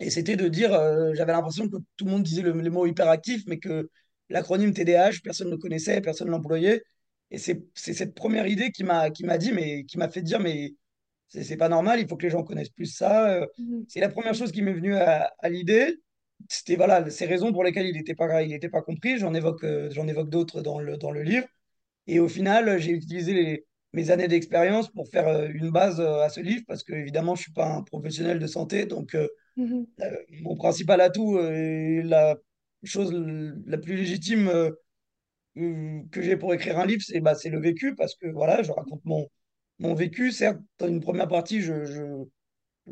[0.00, 2.86] Et c'était de dire, euh, j'avais l'impression que tout le monde disait le, les mots
[2.86, 3.90] hyperactif, mais que
[4.28, 6.82] l'acronyme TDAH, personne ne le connaissait, personne ne l'employait.
[7.30, 10.74] Et c'est cette première idée qui m'a dit, mais qui m'a fait dire, mais
[11.28, 13.30] c'est pas normal, il faut que les gens connaissent plus ça.
[13.30, 13.86] Euh, Hmm.
[13.88, 15.96] C'est la première chose qui m'est venue à, à l'idée.
[16.48, 19.18] C'était voilà, ces raisons pour lesquelles il n'était pas, il était pas compris.
[19.18, 21.46] J'en évoque, euh, j'en évoque d'autres dans le, dans le livre.
[22.06, 26.28] Et au final, j'ai utilisé les- mes années d'expérience pour faire euh, une base à
[26.28, 29.86] ce livre, parce que évidemment, je suis pas un professionnel de santé, donc euh, Mhm.
[30.02, 32.36] euh, mon principal atout euh, et la
[32.84, 33.12] chose
[33.66, 34.70] la plus légitime euh,
[36.10, 38.72] que j'ai pour écrire un livre, c'est bah, c'est le vécu, parce que voilà, je
[38.72, 39.26] raconte mon,
[39.78, 40.32] mon vécu.
[40.32, 42.24] Certes, dans une première partie, je, je-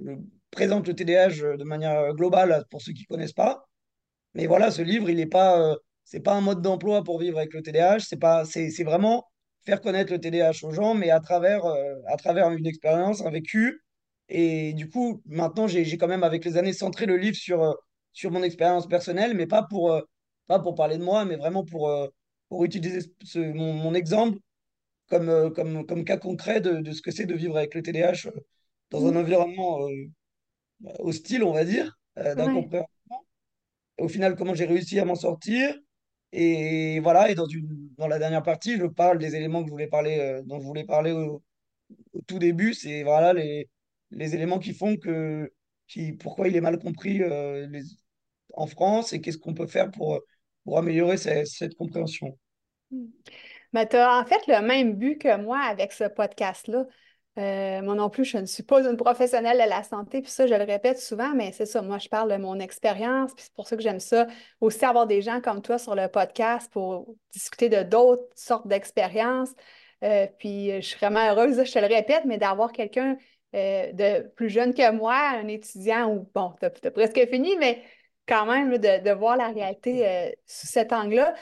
[0.05, 0.12] je
[0.53, 3.66] présente le TDAH de manière globale pour ceux qui ne connaissent pas.
[4.35, 7.55] Mais voilà, ce livre, il n'est pas, c'est pas un mode d'emploi pour vivre avec
[7.55, 8.00] le TDAH.
[8.00, 9.27] C'est pas, c'est, vraiment
[9.66, 13.83] faire connaître le TDAH aux gens, mais à travers, à travers une expérience, un vécu.
[14.28, 17.74] Et du coup, maintenant, j'ai quand même, avec les années, centré le livre sur, euh,
[18.12, 20.00] sur mon expérience personnelle, mais pas pour, euh,
[20.46, 22.08] pas pour parler de moi, mais vraiment pour, euh,
[22.48, 24.38] pour utiliser ce- mon, mon exemple
[25.08, 28.30] comme, comme, comme cas concret de, de ce que c'est de vivre avec le TDAH
[28.90, 29.16] dans un Mm.
[29.16, 30.06] environnement euh,
[31.00, 32.37] hostile, on va dire, euh, Ouais.
[32.37, 32.88] d'incompréhension.
[33.98, 35.74] Au final, comment j'ai réussi à m'en sortir.
[36.32, 39.72] Et voilà, et dans, une, dans la dernière partie, je parle des éléments que je
[39.72, 41.42] voulais parler, euh, dont je voulais parler au,
[42.14, 42.74] au tout début.
[42.74, 43.68] C'est voilà, les,
[44.14, 45.53] les éléments qui font que,
[46.20, 47.66] pourquoi il est mal compris euh,
[48.55, 50.20] en France et qu'est-ce qu'on peut faire pour,
[50.74, 52.38] améliorer cette, compréhension.
[52.90, 53.07] Mm.
[53.72, 56.87] Mais tu as en fait le même but que moi avec ce podcast-là.
[57.37, 60.46] Euh, moi non plus, je ne suis pas une professionnelle de la santé, puis ça,
[60.46, 63.55] je le répète souvent, mais c'est ça, moi, je parle de mon expérience, puis c'est
[63.55, 64.29] pour ça que j'aime ça.
[64.61, 69.50] Aussi avoir des gens comme toi sur le podcast pour discuter de d'autres sortes d'expériences.
[70.05, 73.16] Euh, puis je suis vraiment heureuse, je te le répète, mais d'avoir quelqu'un
[73.55, 77.83] euh, de plus jeune que moi, un étudiant, ou bon, tu as, presque fini, mais
[78.27, 81.35] quand même, de, de voir la réalité euh, sous cet angle-là.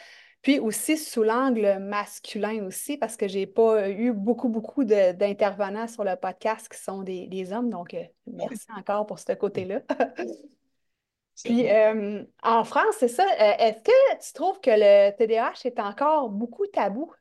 [0.42, 6.02] Puis aussi sous l'angle masculin aussi, parce que j'ai pas eu beaucoup, beaucoup d'intervenants sur
[6.02, 7.70] le podcast qui sont des, des hommes.
[7.70, 9.82] Donc, euh, merci encore pour ce côté-là.
[11.44, 13.24] Puis euh, en France, c'est ça.
[13.24, 17.12] euh, est-ce que tu trouves que le TDAH est encore beaucoup tabou?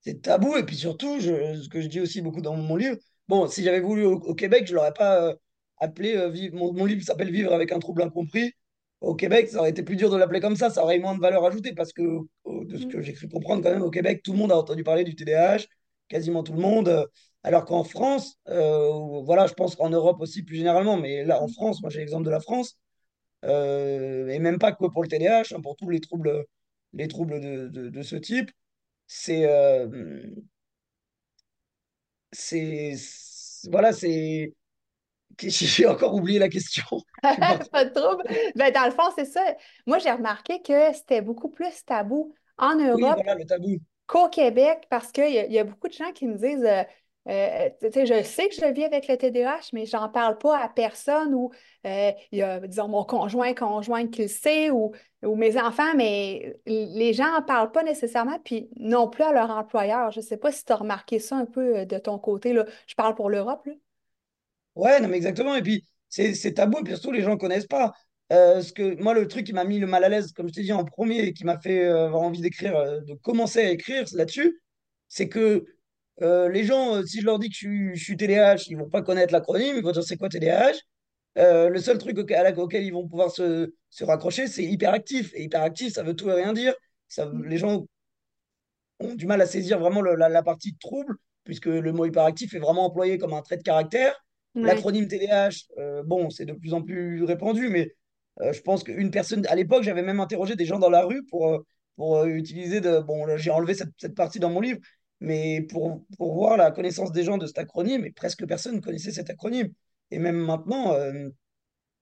[0.00, 0.56] c'est tabou.
[0.56, 2.96] Et puis surtout, je- ce que je dis aussi beaucoup dans mon livre,
[3.36, 5.34] bon, si j'avais voulu au, au Québec, je l'aurais pas euh,
[5.78, 8.52] appelé, euh, Vive- mon, mon livre s'appelle Vivre avec un trouble incompris.
[9.00, 11.14] Au Québec, ça aurait été plus dur de l'appeler comme ça, ça aurait eu moins
[11.16, 13.82] de valeur ajoutée parce que, euh, de ce Mm, que j'ai cru comprendre, quand même,
[13.82, 15.64] au Québec, tout le monde a entendu parler du TDAH,
[16.08, 16.88] quasiment tout le monde.
[16.88, 17.06] euh,
[17.44, 21.54] alors qu'en France, voilà, je pense qu'en Europe aussi plus généralement, mais là en mm,
[21.54, 22.78] France, moi j'ai l'exemple de la France,
[23.44, 26.44] et même pas que pour le TDAH, hein, pour tous les troubles,
[26.92, 28.50] les troubles de, de- de ce type,
[29.08, 29.88] c'est euh,
[32.32, 32.94] c'est
[33.70, 34.54] voilà, c'est
[35.42, 36.84] j'ai encore oublié la question.
[37.72, 38.24] Pas de trouble.
[38.56, 39.40] Ben, dans le fond, c'est ça.
[39.86, 43.34] Moi, j'ai remarqué que c'était beaucoup plus tabou en Oui, Europe voilà
[44.06, 46.84] qu'au Québec, parce qu'il y, y a beaucoup de gens qui me disent, euh,
[47.28, 51.34] euh, je sais que je vis avec le TDAH, mais j'en parle pas à personne
[51.34, 51.50] ou
[51.86, 55.94] euh, il y a, disons, mon conjoint, conjointe qui le sait ou, ou mes enfants,
[55.94, 60.10] mais les gens n'en parlent pas nécessairement, puis non plus à leur employeur.
[60.10, 62.64] Je sais pas si tu as remarqué ça un peu euh, de ton côté, là.
[62.88, 63.68] Je parle pour l'Europe.
[64.74, 65.54] Ouais, non, mais exactement.
[65.54, 67.92] Et puis, c'est tabou, et puis surtout, les gens ne connaissent pas.
[68.30, 70.62] Ce que, moi, le truc qui m'a mis le mal à l'aise, comme je t'ai
[70.62, 74.58] dit en premier, et qui m'a fait avoir envie d'écrire, de commencer à écrire là-dessus,
[75.08, 75.66] c'est que
[76.20, 78.76] euh, les gens, euh, si je leur dis que je suis, je suis TDAH, ils
[78.76, 80.74] vont pas connaître l'acronyme, ils vont dire c'est quoi TDAH.
[81.38, 85.32] Euh, le seul truc auquel, à auquel ils vont pouvoir se, se raccrocher, c'est hyperactif.
[85.34, 86.74] Et hyperactif, ça veut tout et rien dire.
[87.08, 87.86] Ça, les gens
[89.00, 92.54] ont du mal à saisir vraiment le- la, la partie trouble, puisque le mot hyperactif
[92.54, 94.14] est vraiment employé comme un trait de caractère.
[94.54, 94.62] Ouais.
[94.62, 97.94] L'acronyme TDAH, euh, bon, c'est de plus en plus répandu, mais
[98.40, 101.24] euh, je pense qu'une personne, à l'époque, j'avais même interrogé des gens dans la rue
[101.24, 101.64] pour,
[101.96, 104.80] pour utiliser de, bon, j'ai enlevé cette, cette partie dans mon livre,
[105.22, 108.80] mais pour, pour voir la connaissance des gens de cet acronyme, et presque personne ne
[108.80, 109.72] connaissait cet acronyme.
[110.10, 111.28] Et même maintenant, euh,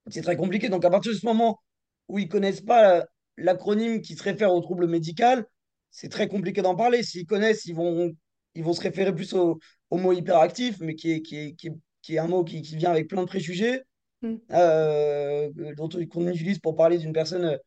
[0.09, 0.69] c'est très compliqué.
[0.69, 1.61] Donc, à partir de ce moment
[2.09, 3.07] où ils connaissent pas
[3.37, 5.47] l'acronyme qui se réfère au trouble médical,
[5.91, 7.03] c'est très compliqué d'en parler.
[7.03, 8.13] S'ils connaissent, ils vont,
[8.55, 9.59] ils vont se référer plus au,
[9.91, 12.63] au mot hyperactif, mais qui est, qui est, qui est, qui est un mot qui,
[12.63, 13.83] qui vient avec plein de préjugés,
[14.23, 14.35] Mm.
[14.51, 17.59] euh, dont qu'on utilise pour parler d'une personne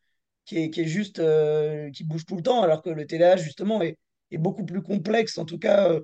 [0.45, 3.37] qui est, qui est juste, euh, qui bouge tout le temps, alors que le TDAH,
[3.37, 3.97] justement, est,
[4.35, 6.01] est beaucoup plus complexe, en tout cas, euh,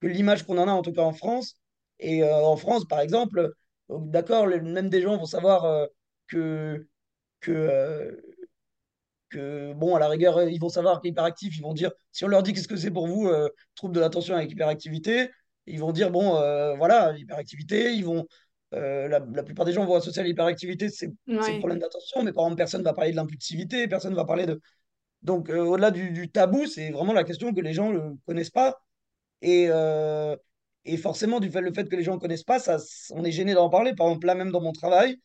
[0.00, 1.54] que l'image qu'on en a, en tout cas en France.
[1.98, 3.52] Et euh, en France, par exemple,
[3.90, 5.88] euh, d'accord, même des gens vont savoir
[6.28, 6.86] que,
[7.40, 8.20] que,
[9.30, 12.42] que, bon, à la rigueur, ils vont savoir qu'hyperactif, ils vont dire, si on leur
[12.42, 13.30] dit qu'est-ce que c'est pour vous,
[13.74, 15.30] trouble de l'attention avec hyperactivité,
[15.66, 16.30] ils vont dire, bon,
[16.76, 18.26] voilà, hyperactivité, ils vont,
[18.74, 21.58] euh, la, la plupart des gens vont associer à l'hyperactivité, c'est Ouais.
[21.58, 24.46] problème d'attention, mais par exemple, personne ne va parler de l'impulsivité, personne ne va parler
[24.46, 24.60] de...
[25.22, 28.80] Donc, euh, au-delà du, tabou, c'est vraiment la question que les gens ne connaissent pas.
[29.42, 30.36] Et, euh,
[30.84, 32.78] et forcément, du fait, le fait que les gens ne connaissent pas, ça,
[33.10, 33.94] on est gêné d'en parler.
[33.94, 35.16] Par exemple, là, même dans mon travail,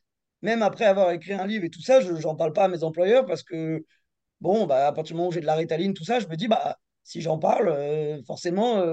[0.42, 2.84] même après avoir écrit un livre et tout ça, je n'en parle pas à mes
[2.84, 3.84] employeurs parce que
[4.42, 6.36] Bon, bah, à partir du moment où j'ai de la Ritaline, tout ça, je me
[6.36, 8.84] dis, bah, si j'en parle, euh, forcément,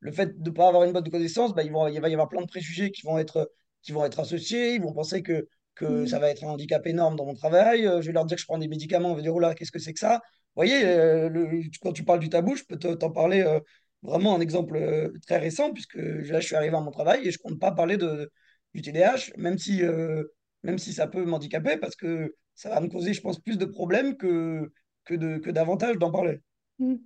[0.00, 2.28] le fait de ne pas avoir une boîte de connaissances, bah, il va y avoir
[2.28, 3.50] plein de préjugés qui vont être,
[3.82, 4.74] qui vont être associés.
[4.74, 5.46] Ils vont penser que,
[5.78, 6.20] que ça Mm.
[6.20, 7.86] va être un handicap énorme dans mon travail.
[7.86, 9.12] Euh, je vais leur dire que je prends des médicaments.
[9.12, 10.16] On va dire, oh là, qu'est-ce que c'est que ça?
[10.56, 13.60] Vous voyez, euh, le- quand tu parles du tabou, je peux te- t'en parler euh,
[14.02, 17.38] vraiment un exemple très récent, puisque là, je suis arrivé à mon travail et je
[17.38, 18.30] compte pas parler de,
[18.74, 20.24] du TDAH, même si, euh,
[20.62, 23.64] même si ça peut m'handicaper, parce que ça va me causer, je pense, plus de
[23.64, 24.70] problèmes que
[25.04, 26.40] que de, que davantage d'en parler.
[26.78, 26.96] Mm.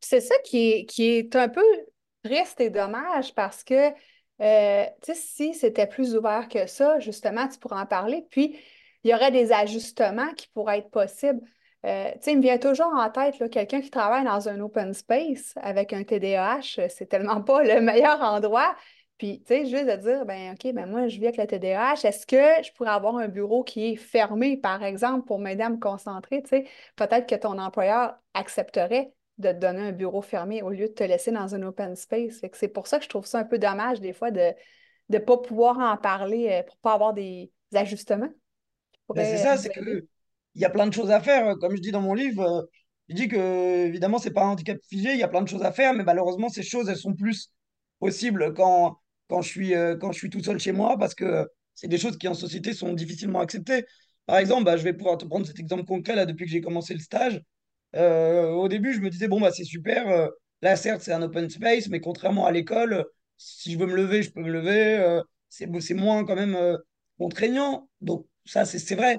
[0.00, 1.62] C'est ça qui est, qui est un peu
[2.22, 3.90] triste et dommage parce que
[4.40, 8.26] euh, si c'était plus ouvert que ça, justement, tu pourrais en parler.
[8.30, 8.58] Puis,
[9.04, 11.40] il y aurait des ajustements qui pourraient être possibles.
[11.86, 15.94] Euh, il me vient toujours en tête quelqu'un qui travaille dans un open space avec
[15.94, 18.76] un TDAH, c'est tellement pas le meilleur endroit.
[19.16, 22.04] Puis, tu sais, juste de dire, ben OK, ben moi, je vis avec le TDAH,
[22.04, 25.68] est-ce que je pourrais avoir un bureau qui est fermé, par exemple, pour m'aider à
[25.70, 26.42] me concentrer?
[26.96, 31.04] Peut-être que ton employeur accepterait de te donner un bureau fermé au lieu de te
[31.04, 32.40] laisser dans un open space.
[32.52, 34.52] c'est pour ça que je trouve ça un peu dommage, des fois, de
[35.08, 38.30] ne pas pouvoir en parler euh, pour ne pas avoir des ajustements.
[39.14, 40.06] Ben, c'est ça, c'est que
[40.54, 41.56] il y a plein de choses à faire.
[41.58, 42.62] Comme je dis dans mon livre, euh,
[43.08, 45.62] je dis que évidemment, c'est pas un handicap figé, il y a plein de choses
[45.62, 47.52] à faire, mais malheureusement, ces choses, elles sont plus
[47.98, 48.98] possibles quand,
[49.28, 51.98] quand, je suis, euh, quand je suis tout seul chez moi, parce que c'est des
[51.98, 53.84] choses qui en société sont difficilement acceptées.
[54.26, 56.60] Par exemple, bah, je vais pouvoir te prendre cet exemple concret là, depuis que j'ai
[56.60, 57.40] commencé le stage.
[57.96, 60.28] Euh, au début, je me disais, bon, bah, c'est super.
[60.62, 63.04] là, certes, c'est un open space, mais contrairement à l'école,
[63.36, 65.20] si je veux me lever, je peux me lever.
[65.48, 66.78] c'est c'est moins quand même
[67.18, 67.88] contraignant.
[68.00, 69.18] Donc, ça, c'est vrai.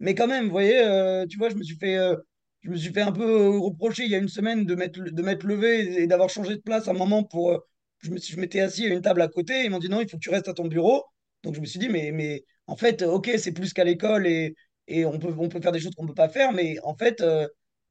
[0.00, 2.16] Mais quand même, vous voyez, euh, tu vois, je me suis fait, euh,
[2.62, 4.98] je me suis fait un peu euh, reprocher il y a une semaine de m'être
[5.00, 7.56] de m'être levé et d'avoir changé de place un moment pour.
[8.00, 9.64] je m'étais assis à une table à côté.
[9.64, 11.04] Ils m'ont dit non, il faut que tu restes à ton bureau.
[11.44, 14.54] Donc je me suis dit, mais, mais en fait, ok, c'est plus qu'à l'école et,
[14.88, 16.94] et on peut, on peut faire des choses qu'on ne peut pas faire, mais en
[16.96, 17.22] fait,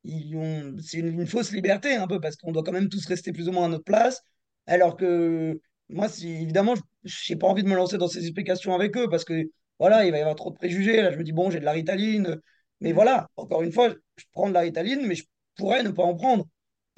[0.04, 3.52] c'est une, fausse liberté un peu parce qu'on doit quand même tous rester plus ou
[3.52, 4.22] moins à notre place.
[4.68, 5.60] Alors que
[5.90, 9.26] moi, évidemment, je n'ai pas envie de me lancer dans ces explications avec eux parce
[9.26, 9.44] que
[9.80, 11.02] voilà, il va y avoir trop de préjugés.
[11.02, 12.40] Là, je me dis, bon, j'ai de la ritaline.
[12.82, 15.24] Mais voilà, encore une fois, je prends de la ritaline, mais je
[15.56, 16.46] pourrais ne pas en prendre.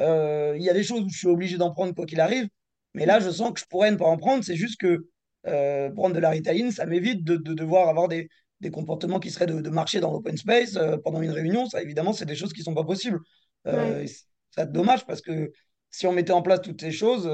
[0.02, 2.48] Euh, il y a des choses où je suis obligé d'en prendre quoi qu'il arrive.
[2.94, 4.44] Mais là, je sens que je pourrais ne pas en prendre.
[4.44, 5.08] C'est juste que
[5.48, 8.30] euh, prendre de la ritaline, ça m'évite de, devoir avoir des,
[8.72, 11.68] comportements qui seraient de, marcher dans l'open space euh, pendant une réunion.
[11.68, 13.20] Ça, évidemment, c'est des choses qui ne sont pas possibles.
[13.66, 15.52] C'est dommage parce que
[15.90, 17.26] si on mettait en place toutes ces choses,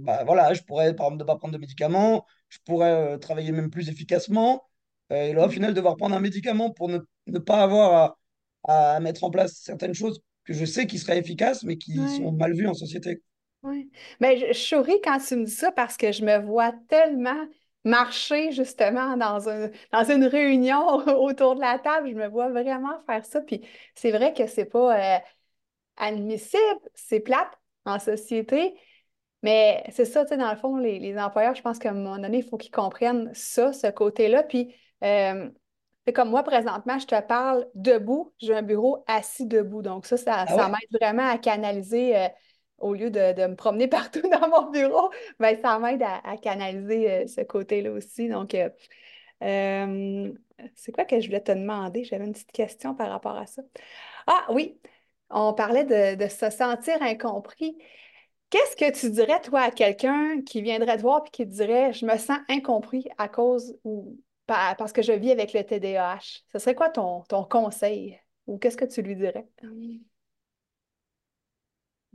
[0.00, 3.70] bah, voilà, je pourrais, par exemple, ne pas prendre de médicaments, je pourrais travailler même
[3.70, 4.62] plus efficacement.
[5.12, 8.18] Euh, et là, au final, devoir prendre un médicament pour ne, ne pas avoir
[8.64, 11.96] à, à, mettre en place certaines choses que je sais qui seraient efficaces, mais qui
[11.96, 13.22] sont mal vues en société.
[13.62, 13.90] Oui.
[14.20, 17.44] Mais je, souris quand tu me dis ça parce que je me vois tellement
[17.88, 20.86] marcher justement dans, un, dans une réunion
[21.20, 22.10] autour de la table.
[22.10, 23.40] Je me vois vraiment faire ça.
[23.40, 23.62] Puis
[23.94, 25.18] c'est vrai que c'est pas euh,
[25.96, 28.74] admissible, c'est plate en société.
[29.42, 31.94] Mais c'est ça, tu sais, dans le fond, les, les employeurs, je pense qu'à un
[31.94, 34.42] moment donné, il faut qu'ils comprennent ça, ce côté-là.
[34.42, 34.74] Puis
[35.04, 35.48] euh,
[36.06, 38.32] c'est comme moi, présentement, je te parle debout.
[38.38, 39.82] J'ai un bureau assis debout.
[39.82, 42.28] Donc, ça, ça, ah m'aide vraiment à canaliser euh,
[42.78, 45.10] au lieu de, me promener partout dans mon bureau.
[45.38, 48.28] Ben, ça m'aide à, canaliser euh, ce côté-là aussi.
[48.28, 48.56] Donc,
[50.74, 52.04] c'est quoi que je voulais te demander?
[52.04, 53.62] J'avais une petite question par rapport à ça.
[54.26, 54.78] Ah oui,
[55.30, 57.76] on parlait de, se sentir incompris.
[58.50, 62.06] Qu'est-ce que tu dirais, toi, à quelqu'un qui viendrait te voir et qui dirait Je
[62.06, 66.42] me sens incompris à cause ou parce que je vis avec le TDAH.
[66.52, 69.46] Ce serait quoi ton, ton conseil ou qu'est-ce que tu lui dirais?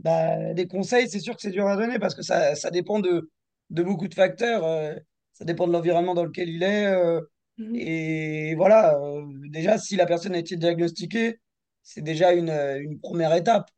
[0.04, 3.00] Bah, des conseils, c'est sûr que c'est dur à donner parce que ça, ça dépend
[3.00, 3.32] de,
[3.70, 4.66] de beaucoup de facteurs.
[4.66, 4.94] Euh,
[5.34, 6.86] ça dépend de l'environnement dans lequel il est.
[6.88, 7.22] Euh,
[7.58, 7.76] mhm.
[7.76, 11.40] et voilà, euh, déjà, si la personne a été diagnostiquée,
[11.84, 13.70] c'est déjà une, une première étape.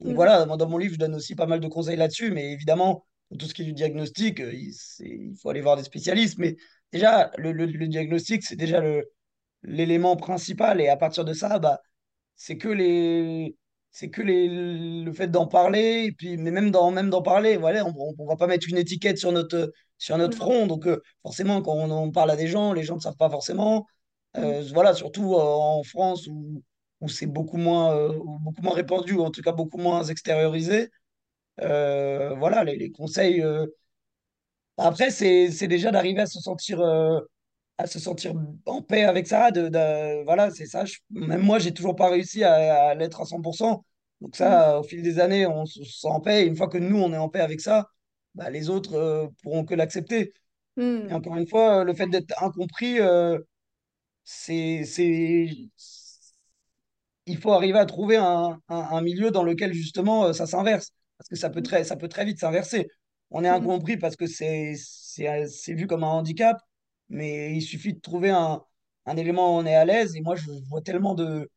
[0.00, 0.14] Donc mhm.
[0.14, 3.38] voilà, dans mon livre, je donne aussi pas mal de conseils là-dessus, mais évidemment, pour
[3.38, 6.38] tout ce qui est du diagnostic, il, il faut aller voir des spécialistes.
[6.38, 6.56] Mais
[6.92, 8.82] déjà, le, le, diagnostic, c'est déjà
[9.62, 10.80] l'élément principal.
[10.80, 11.80] Et à partir de ça, bah,
[12.36, 13.56] c'est que les
[13.92, 17.56] c'est que les, le fait d'en parler, et puis, mais même d'en même d'en parler,
[17.58, 20.66] voilà, on ne va pas mettre une étiquette sur notre, sur notre front.
[20.66, 23.86] Donc, euh, forcément, quand on, parle à des gens, les gens ne savent pas forcément.
[24.38, 26.62] Euh, voilà, surtout euh, en France où,
[27.00, 28.08] où c'est beaucoup moins,
[28.40, 30.90] beaucoup moins répandu, ou en tout cas beaucoup moins extériorisé.
[31.58, 33.44] voilà, les, les conseils
[34.78, 36.80] après, c'est déjà d'arriver à se sentir,
[37.82, 38.34] à se sentir
[38.66, 39.50] en paix avec ça.
[39.50, 40.84] De, voilà, c'est ça.
[41.10, 43.82] même moi, j'ai toujours pas réussi à, l'être à 100%.
[44.20, 46.42] Donc ça, au fil des années, on se sent en paix.
[46.44, 47.88] Et une fois que nous, on est en paix avec ça,
[48.34, 50.32] bah, les autres euh, pourront que l'accepter.
[50.76, 51.08] Hmm.
[51.10, 53.38] Et encore une fois, le fait d'être incompris, euh,
[54.24, 55.48] c'est, c'est,
[57.26, 60.92] il faut arriver à trouver un, un, milieu dans lequel justement ça s'inverse.
[61.18, 62.88] Parce que ça peut très, ça peut très vite s'inverser
[63.32, 63.54] on est mm.
[63.54, 64.76] incompris parce que c'est
[65.68, 66.60] vu comme un handicap,
[67.12, 68.64] mais il suffit de trouver un,
[69.16, 70.16] élément où on est à l'aise.
[70.16, 71.48] Et moi, je vois tellement de,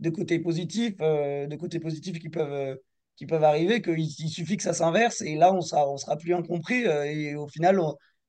[0.00, 2.76] de côtés positifs, euh, de côtés positifs qui peuvent, euh,
[3.16, 6.16] qui peuvent arriver qu'il il suffit que ça s'inverse et là, on sera, on sera
[6.16, 6.86] plus incompris.
[6.86, 7.80] Euh, et au final,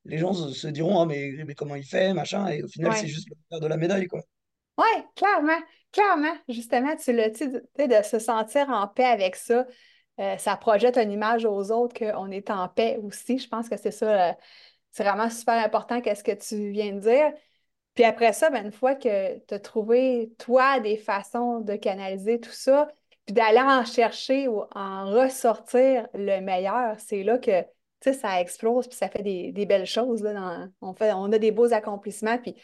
[0.05, 2.47] les gens se, diront ah, mais, mais, comment il fait, machin.
[2.47, 4.21] Et au final, c'est juste le de la médaille, quoi.
[4.77, 5.59] Oui, clairement,
[5.91, 6.35] clairement.
[6.49, 9.65] Justement, tu l'as dit, de se sentir en paix avec ça.
[10.37, 13.37] Ça projette une image aux autres qu'on est en paix aussi.
[13.37, 14.37] Je pense que c'est ça,
[14.95, 17.34] c'est vraiment super important qu'est-ce que tu viens de dire.
[17.95, 22.39] Puis après ça, ben, une fois que tu as trouvé, toi, des façons de canaliser
[22.39, 22.88] tout ça,
[23.25, 27.65] puis d'aller en chercher ou en ressortir le meilleur, c'est là que
[28.13, 30.23] ça explose, puis ça fait des, belles choses.
[30.23, 32.55] Là, on, fait, on a des beaux accomplissements, puis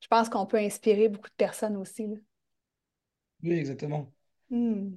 [0.00, 2.14] je pense qu'on peut inspirer beaucoup de personnes aussi.
[3.42, 4.10] Oui, exactement.
[4.48, 4.94] Hmm.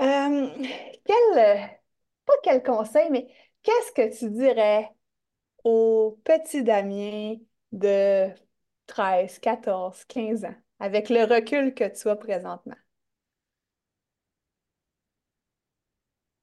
[0.00, 0.48] Euh,
[1.06, 1.70] quel,
[2.26, 3.28] pas quel conseil, mais
[3.68, 4.88] qu'est-ce que tu dirais
[5.62, 7.36] au petit Damien
[7.72, 8.28] de
[8.86, 12.76] 13, 14, 15 ans, avec le recul que tu as présentement?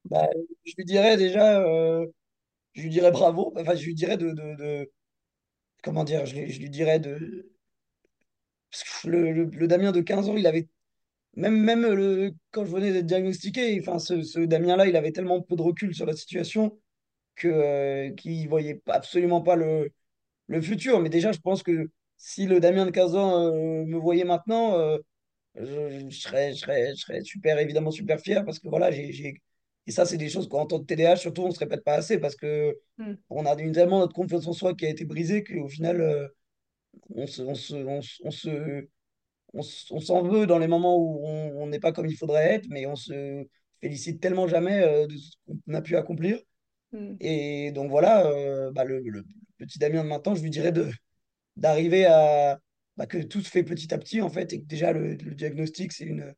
[0.06, 0.28] Bah,
[0.66, 2.06] je lui dirais déjà, euh,
[2.74, 3.54] je lui dirais bravo.
[3.58, 4.92] Enfin, je lui dirais de,
[5.82, 7.52] comment dire, je, lui dirais de.
[8.70, 10.68] Parce que le, Damien de 15 ans, il avait.
[11.36, 15.56] Même, même le, quand je venais d'être diagnostiqué, enfin, ce Damien-là, il avait tellement peu
[15.56, 16.80] de recul sur la situation
[17.36, 19.92] que, euh, qu'il ne voyait absolument pas le,
[20.48, 21.00] le futur.
[21.02, 24.80] Mais déjà, je pense que si le Damien de 15 ans euh, me voyait maintenant,
[24.80, 24.98] euh,
[25.56, 29.42] je, je, serais, je, serais, je serais super, évidemment, super fier parce que voilà, j'ai.
[29.88, 31.94] Et ça, c'est des choses qu'en tant que TDAH, surtout, on ne se répète pas
[31.96, 33.16] assez parce que Hmm.
[33.30, 36.28] on a une, tellement notre confiance en soi qui a été brisée qu'au final, euh,
[37.16, 38.02] on se, on se, on
[39.54, 42.56] on se- on s'en veut dans les moments où on n'est pas comme il faudrait
[42.56, 43.46] être, mais on se
[43.82, 46.40] félicite tellement jamais de ce qu'on a pu accomplir.
[46.96, 47.16] Hmm.
[47.20, 49.24] Et donc voilà, euh, bah, le, le
[49.58, 50.90] petit Damien de maintenant, je lui dirais de,
[51.58, 52.60] d'arriver à
[52.98, 55.36] bah, que tout se fait petit à petit en fait, et que déjà le, le
[55.36, 56.34] diagnostic c'est une,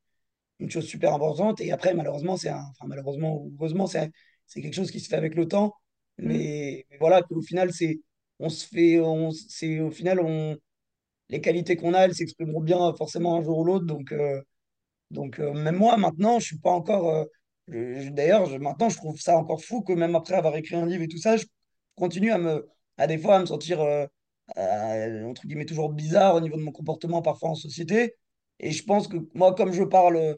[0.60, 1.62] une chose super importante.
[1.62, 4.10] Et après, malheureusement, c'est un, enfin malheureusement ou heureusement, c'est
[4.48, 5.74] c'est quelque chose qui se fait avec le temps.
[6.18, 6.28] Hmm.
[6.28, 8.00] Mais, mais voilà, qu'au final, c'est
[8.40, 10.58] on se fait, on, c'est au final on
[11.30, 13.86] les qualités qu'on a, elles s'exprimeront bien forcément un jour ou l'autre.
[13.86, 14.42] Donc euh,
[15.12, 17.28] donc, euh, même moi, maintenant, je suis pas encore.
[17.68, 21.04] D'ailleurs, je- maintenant, je trouve ça encore fou que même après avoir écrit un livre
[21.04, 21.46] et tout ça, je
[21.96, 24.06] continue à me, à des fois, à me sentir, euh,
[24.58, 28.16] euh, entre guillemets, toujours bizarre au niveau de mon comportement parfois en société.
[28.60, 30.38] Et je pense que moi, comme je parle,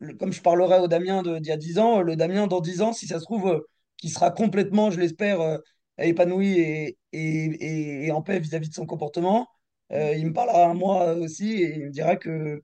[0.00, 2.60] le- comme je parlerai au Damien de- d'il y a 10 ans, le Damien dans
[2.60, 3.60] 10 ans, si ça se trouve, euh,
[3.98, 5.60] qui sera complètement, je l'espère,
[5.98, 9.48] épanoui et, et, et- et en paix vis-à-vis de son comportement,
[9.92, 12.62] euh, il me parlera à moi aussi et il me dira que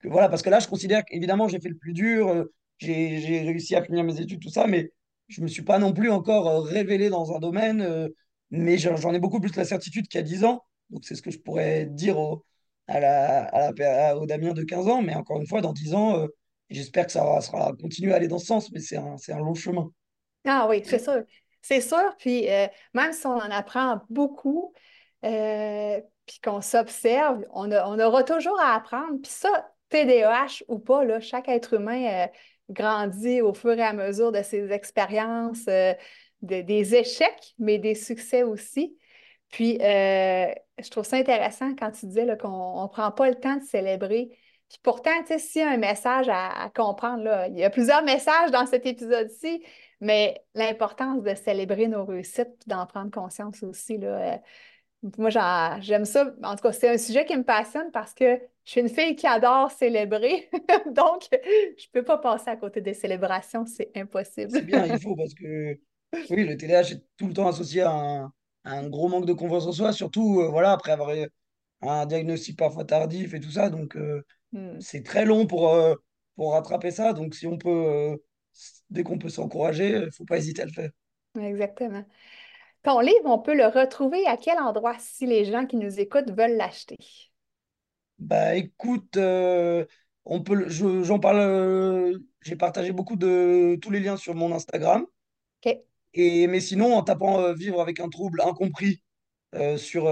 [0.00, 2.44] que voilà, parce que là, je considère qu'évidemment, j'ai fait le plus dur,
[2.78, 4.92] j'ai, réussi à finir mes études, tout ça, mais
[5.28, 8.08] je me suis pas non plus encore euh, révélé dans un domaine, euh,
[8.50, 10.64] mais j'en ai beaucoup plus la certitude qu'il y a 10 ans.
[10.90, 12.44] Donc, c'est ce que je pourrais dire au,
[12.86, 13.72] à la, à
[14.26, 16.28] Damien de 15 ans, mais encore une fois, dans 10 ans, euh,
[16.70, 19.54] j'espère que ça sera continuer à aller dans ce sens, mais c'est un, un long
[19.54, 19.90] chemin.
[20.44, 21.24] Ah oui, c'est sûr.
[21.60, 22.14] C'est sûr.
[22.18, 22.46] Puis
[22.94, 24.72] même si on en apprend beaucoup,
[25.20, 29.20] puis qu'on s'observe, on, on aura toujours à apprendre.
[29.20, 32.28] Puis ça, TDAH ou pas, là, chaque être humain
[32.70, 35.94] grandit au fur et à mesure de ses expériences, euh,
[36.42, 38.96] de- des échecs, mais des succès aussi.
[39.50, 40.46] Puis euh,
[40.78, 44.28] je trouve ça intéressant quand tu disais qu'on ne prend pas le temps de célébrer.
[44.68, 47.70] Puis pourtant, tu sais, s'il y a un message à, comprendre, là, il y a
[47.70, 49.62] plusieurs messages dans cet épisode-ci.
[50.00, 54.36] Mais l'importance de célébrer nos réussites, d'en prendre conscience aussi, là, euh,
[55.18, 55.30] moi,
[55.80, 56.34] j'aime ça.
[56.42, 58.24] En tout cas, c'est un sujet qui me passionne parce que
[58.64, 60.50] je suis une fille qui adore célébrer.
[60.86, 64.52] Donc, je peux pas passer à côté des célébrations, c'est impossible.
[64.52, 65.78] C'est bien, il faut, parce que
[66.30, 68.24] oui, le TDAH est tout le temps associé à un,
[68.64, 71.28] à un gros manque de confiance en soi, surtout euh, voilà, après avoir eu
[71.82, 73.70] un diagnostic parfois tardif et tout ça.
[73.70, 75.94] Donc, euh, Hmm, c'est très long pour, euh,
[76.36, 77.12] pour rattraper ça.
[77.14, 78.18] Donc, si on peut,
[78.90, 80.90] dès qu'on peut s'encourager, il ne faut pas hésiter à le faire.
[81.40, 82.04] exactement.
[82.86, 86.30] Ton livre, on peut le retrouver à quel endroit si les gens qui nous écoutent
[86.30, 86.96] veulent l'acheter?
[88.20, 89.84] Bah, écoute, euh,
[90.24, 94.52] on peut, je- j'en parle, euh, j'ai partagé beaucoup de tous les liens sur mon
[94.54, 95.04] Instagram.
[95.64, 95.78] OK.
[96.14, 99.02] Et, mais sinon, en tapant euh, Vivre avec un trouble incompris
[99.78, 100.08] sur,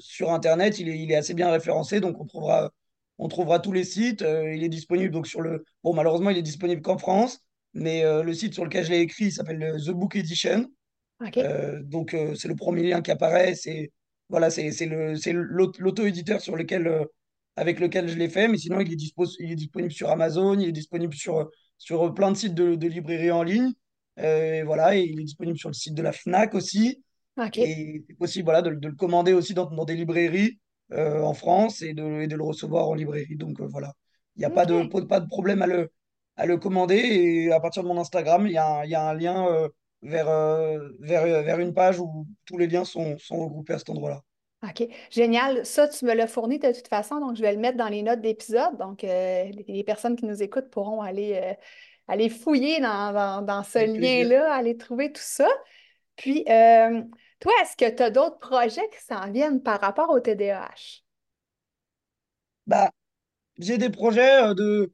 [0.00, 0.80] sur Internet.
[0.80, 2.72] Il est, il est assez bien référencé, donc on trouvera,
[3.18, 4.22] on trouvera tous les sites.
[4.22, 5.64] Il est disponible donc sur le...
[5.84, 9.26] Bon, malheureusement, il est disponible qu'en France, mais le site sur lequel je l'ai écrit
[9.26, 10.68] il s'appelle The Book Edition.
[11.38, 13.54] Euh, donc, euh, c'est le premier lien qui apparaît.
[13.54, 13.92] C'est
[14.28, 14.70] voilà, c'est
[15.32, 17.04] l'auto-éditeur sur lequel, euh,
[17.56, 18.46] avec lequel je l'ai fait.
[18.46, 21.48] Mais sinon, il est, dispo, il est disponible sur Amazon, il est disponible sur,
[21.78, 23.72] sur plein de sites de, de librairies en ligne.
[24.16, 27.02] Et voilà, et il est disponible sur le site de la FNAC aussi.
[27.38, 27.56] OK.
[27.58, 30.58] Et c'est possible voilà, de, de le commander aussi dans, dans des librairies
[30.92, 33.36] en France et de, et de le recevoir en librairie.
[33.36, 33.92] Donc voilà,
[34.36, 35.90] il n'y a pas de, pas de problème à le,
[36.36, 36.96] à le commander.
[36.96, 39.68] Et à partir de mon Instagram, il y a un, il y a un lien
[40.02, 43.78] vers, euh, vers, euh, vers une page où tous les liens sont, sont regroupés à
[43.78, 44.22] cet endroit-là.
[44.64, 44.88] OK.
[45.10, 45.64] Génial.
[45.64, 48.02] Ça, tu me l'as fourni de toute façon, donc je vais le mettre dans les
[48.02, 48.76] notes d'épisode.
[48.78, 51.54] Donc, euh, les personnes qui nous écoutent pourront aller, euh,
[52.08, 55.48] aller fouiller dans, dans- dans ce lien-là, aller trouver tout ça.
[56.16, 56.44] Puis,
[57.40, 61.02] toi, est-ce que tu as d'autres projets qui s'en viennent par rapport au TDAH?
[62.66, 62.90] Bah,
[63.58, 64.92] j'ai des projets de.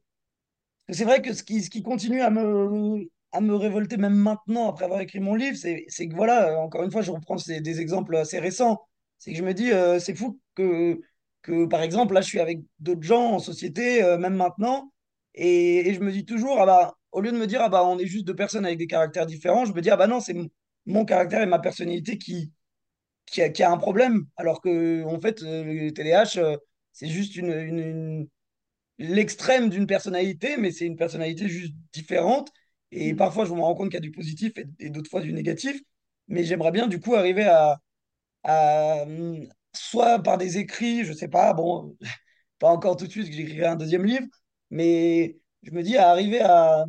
[0.89, 4.69] C'est vrai que ce qui, ce qui continue à me, à me révolter même maintenant,
[4.69, 7.61] après avoir écrit mon livre, c'est que voilà, euh, encore une fois, je reprends ces-
[7.61, 8.81] des exemples assez récents.
[9.19, 10.99] C'est que je me dis, euh, c'est fou que,
[11.41, 14.91] que, par exemple, là, je suis avec d'autres gens en société, euh, même maintenant,
[15.33, 17.83] et, et je me dis toujours, ah bah, au lieu de me dire, ah bah,
[17.85, 20.19] on est juste deux personnes avec des caractères différents, je me dis, ah bah non,
[20.19, 20.35] c'est
[20.85, 22.51] mon caractère et ma personnalité qui,
[23.25, 24.25] qui a, un problème.
[24.37, 26.57] Alors que, en fait, le TDAH,
[26.93, 28.27] c'est juste une-
[28.97, 32.51] l'extrême d'une personnalité, mais c'est une personnalité juste différente.
[32.95, 33.17] Et Mhm.
[33.17, 35.33] parfois, je me rends compte qu'il y a du positif et, et d'autres fois du
[35.33, 35.81] négatif.
[36.27, 37.79] Mais j'aimerais bien, du coup, arriver à,
[38.43, 41.97] à, hum, soit par des écrits, je sais pas, bon,
[42.59, 44.27] pas encore tout de suite, que j'écrirai un deuxième livre,
[44.71, 46.85] mais je me dis à arriver à,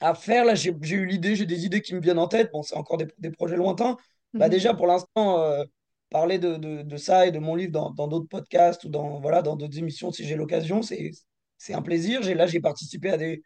[0.00, 0.44] à faire.
[0.44, 2.50] Là, j'ai eu l'idée, j'ai des idées qui me viennent en tête.
[2.52, 3.96] Bon, c'est encore des, des projets lointains.
[4.38, 4.50] Bah, Mhm.
[4.50, 5.64] déjà, pour l'instant, euh,
[6.10, 9.20] parler de, de, de ça et de mon livre dans dans d'autres podcasts ou dans
[9.20, 11.10] voilà, dans d'autres émissions, si j'ai l'occasion, c'est,
[11.58, 12.22] c'est un plaisir.
[12.22, 13.42] J'ai, là, j'ai participé à des,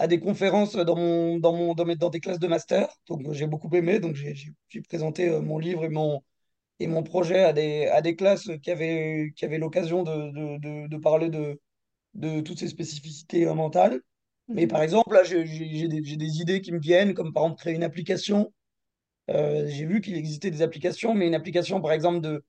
[0.00, 2.88] à des conférences dans, mon, dans, mon, dans, mes- dans des classes de master.
[3.08, 4.00] Donc, j'ai beaucoup aimé.
[4.00, 6.22] Donc, j'ai présenté euh, mon livre et mon,
[6.80, 10.58] et mon projet à des, à des classes qui avaient, qui avaient l'occasion de, de,
[10.60, 11.60] de, de parler de,
[12.14, 14.00] de toutes ces spécificités euh, mentales.
[14.48, 14.68] Mais Mhm.
[14.70, 15.44] par exemple, là, j'ai
[15.88, 18.52] des, des idées qui me viennent, comme par exemple créer une application.
[19.30, 22.44] Euh, j'ai vu qu'il existait des applications, mais une application, par exemple, de,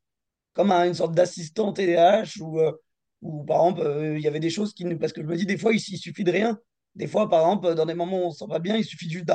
[0.53, 2.73] comme un- une sorte d'assistant TDAH, où, euh,
[3.21, 4.85] où, par exemple, euh, il y avait des choses qui.
[4.95, 6.59] Parce que je me dis, des fois, il, il suffit de rien.
[6.95, 8.83] Des fois, par exemple, dans des moments où on ne se sent pas bien, il
[8.85, 9.25] suffit juste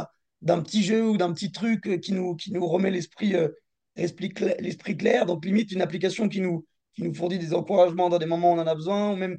[0.42, 3.48] d'un petit jeu ou d'un petit truc euh, qui nous, qui nous remet l'esprit euh,
[3.96, 5.26] l'esprit cla- l'esprit clair.
[5.26, 8.56] Donc, limite, une application qui nous, qui nous fournit des encouragements dans des moments où
[8.56, 9.38] on en a besoin, ou même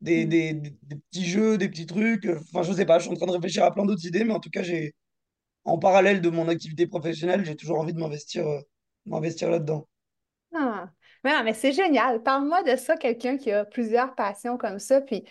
[0.00, 0.30] des, Mhm.
[0.30, 2.26] des, des- des petits jeux, des petits trucs.
[2.26, 4.34] Enfin, je sais pas, je suis en train de réfléchir à plein d'autres idées, mais
[4.34, 4.94] en tout cas, j'ai,
[5.64, 8.60] en parallèle de mon activité professionnelle, j'ai toujours envie de m'investir euh,
[9.06, 9.88] m'investir là-dedans.
[10.54, 10.90] Ah.
[11.24, 12.22] Mais non, mais c'est génial.
[12.22, 15.24] Parle-moi de ça, quelqu'un qui a plusieurs passions comme ça, puis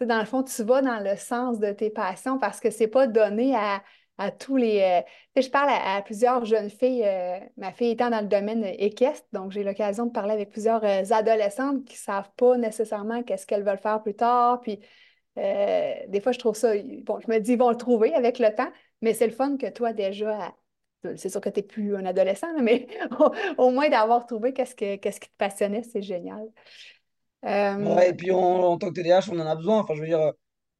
[0.00, 3.06] dans le fond, tu vas dans le sens de tes passions parce que c'est pas
[3.06, 3.82] donné à,
[4.18, 5.02] à tous les.
[5.36, 9.26] euh, je parle à, plusieurs jeunes filles, euh, ma fille étant dans le domaine équestre,
[9.32, 13.64] donc j'ai l'occasion de parler avec plusieurs euh, adolescentes qui savent pas nécessairement qu'est-ce qu'elles
[13.64, 14.80] veulent faire plus tard, puis
[15.36, 16.72] des fois, je trouve ça.
[17.04, 18.70] Bon, je me dis, ils vont le trouver avec le temps,
[19.02, 20.54] mais c'est le fun que toi, déjà,
[21.16, 22.86] c'est sûr que tu n'es plus un adolescent, mais
[23.20, 23.30] au,
[23.64, 26.48] au moins d'avoir trouvé qu'est-ce que, qu'est-ce qui te passionnait, c'est génial.
[27.44, 29.78] Euh, Ouais, et puis en, en tant que TDAH, on en a besoin.
[29.80, 30.32] Enfin, je veux dire, euh,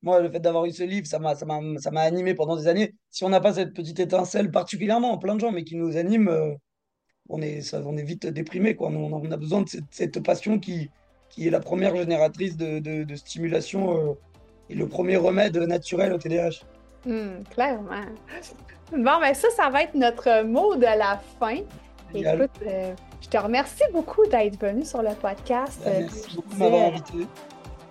[0.02, 2.56] moi, le fait d'avoir eu ce livre, ça m'a, ça m'a, ça m'a animé pendant
[2.56, 2.94] des années.
[3.10, 6.28] Si on n'a pas cette petite étincelle, particulièrement, plein de gens, mais qui nous anime,
[6.28, 6.54] euh,
[7.28, 8.88] on est, ça, on est vite déprimé, quoi.
[8.90, 10.90] On, on a besoin de cette, cette passion qui,
[11.28, 14.14] qui est la première génératrice de, de, de stimulation euh,
[14.68, 16.66] et le premier remède naturel au TDAH.
[17.04, 18.04] hmm, clairement.
[18.92, 21.58] Bon, ben ça, ça va être notre mot de la fin.
[22.14, 22.36] Génial.
[22.36, 25.80] Écoute, euh, je te remercie beaucoup d'être venu sur le podcast.
[25.84, 27.26] Bah, Euh, merci beaucoup de m'avoir euh, invité.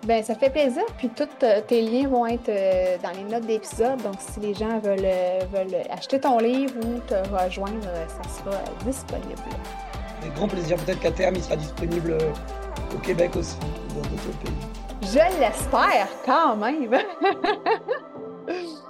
[0.06, 0.82] Ben, ça fait plaisir.
[0.98, 4.00] Puis tous euh, tes liens vont être euh, dans les notes d'épisode.
[4.02, 8.28] Donc, si les gens veulent, euh, veulent acheter ton livre ou te rejoindre, euh, ça
[8.38, 9.34] sera euh, disponible.
[10.22, 10.76] Avec grand plaisir.
[10.78, 12.32] Peut-être qu'à terme, il sera disponible euh,
[12.94, 13.56] au Québec aussi,
[13.90, 14.54] dans d'autres pays.
[15.02, 16.88] Je l'espère quand même.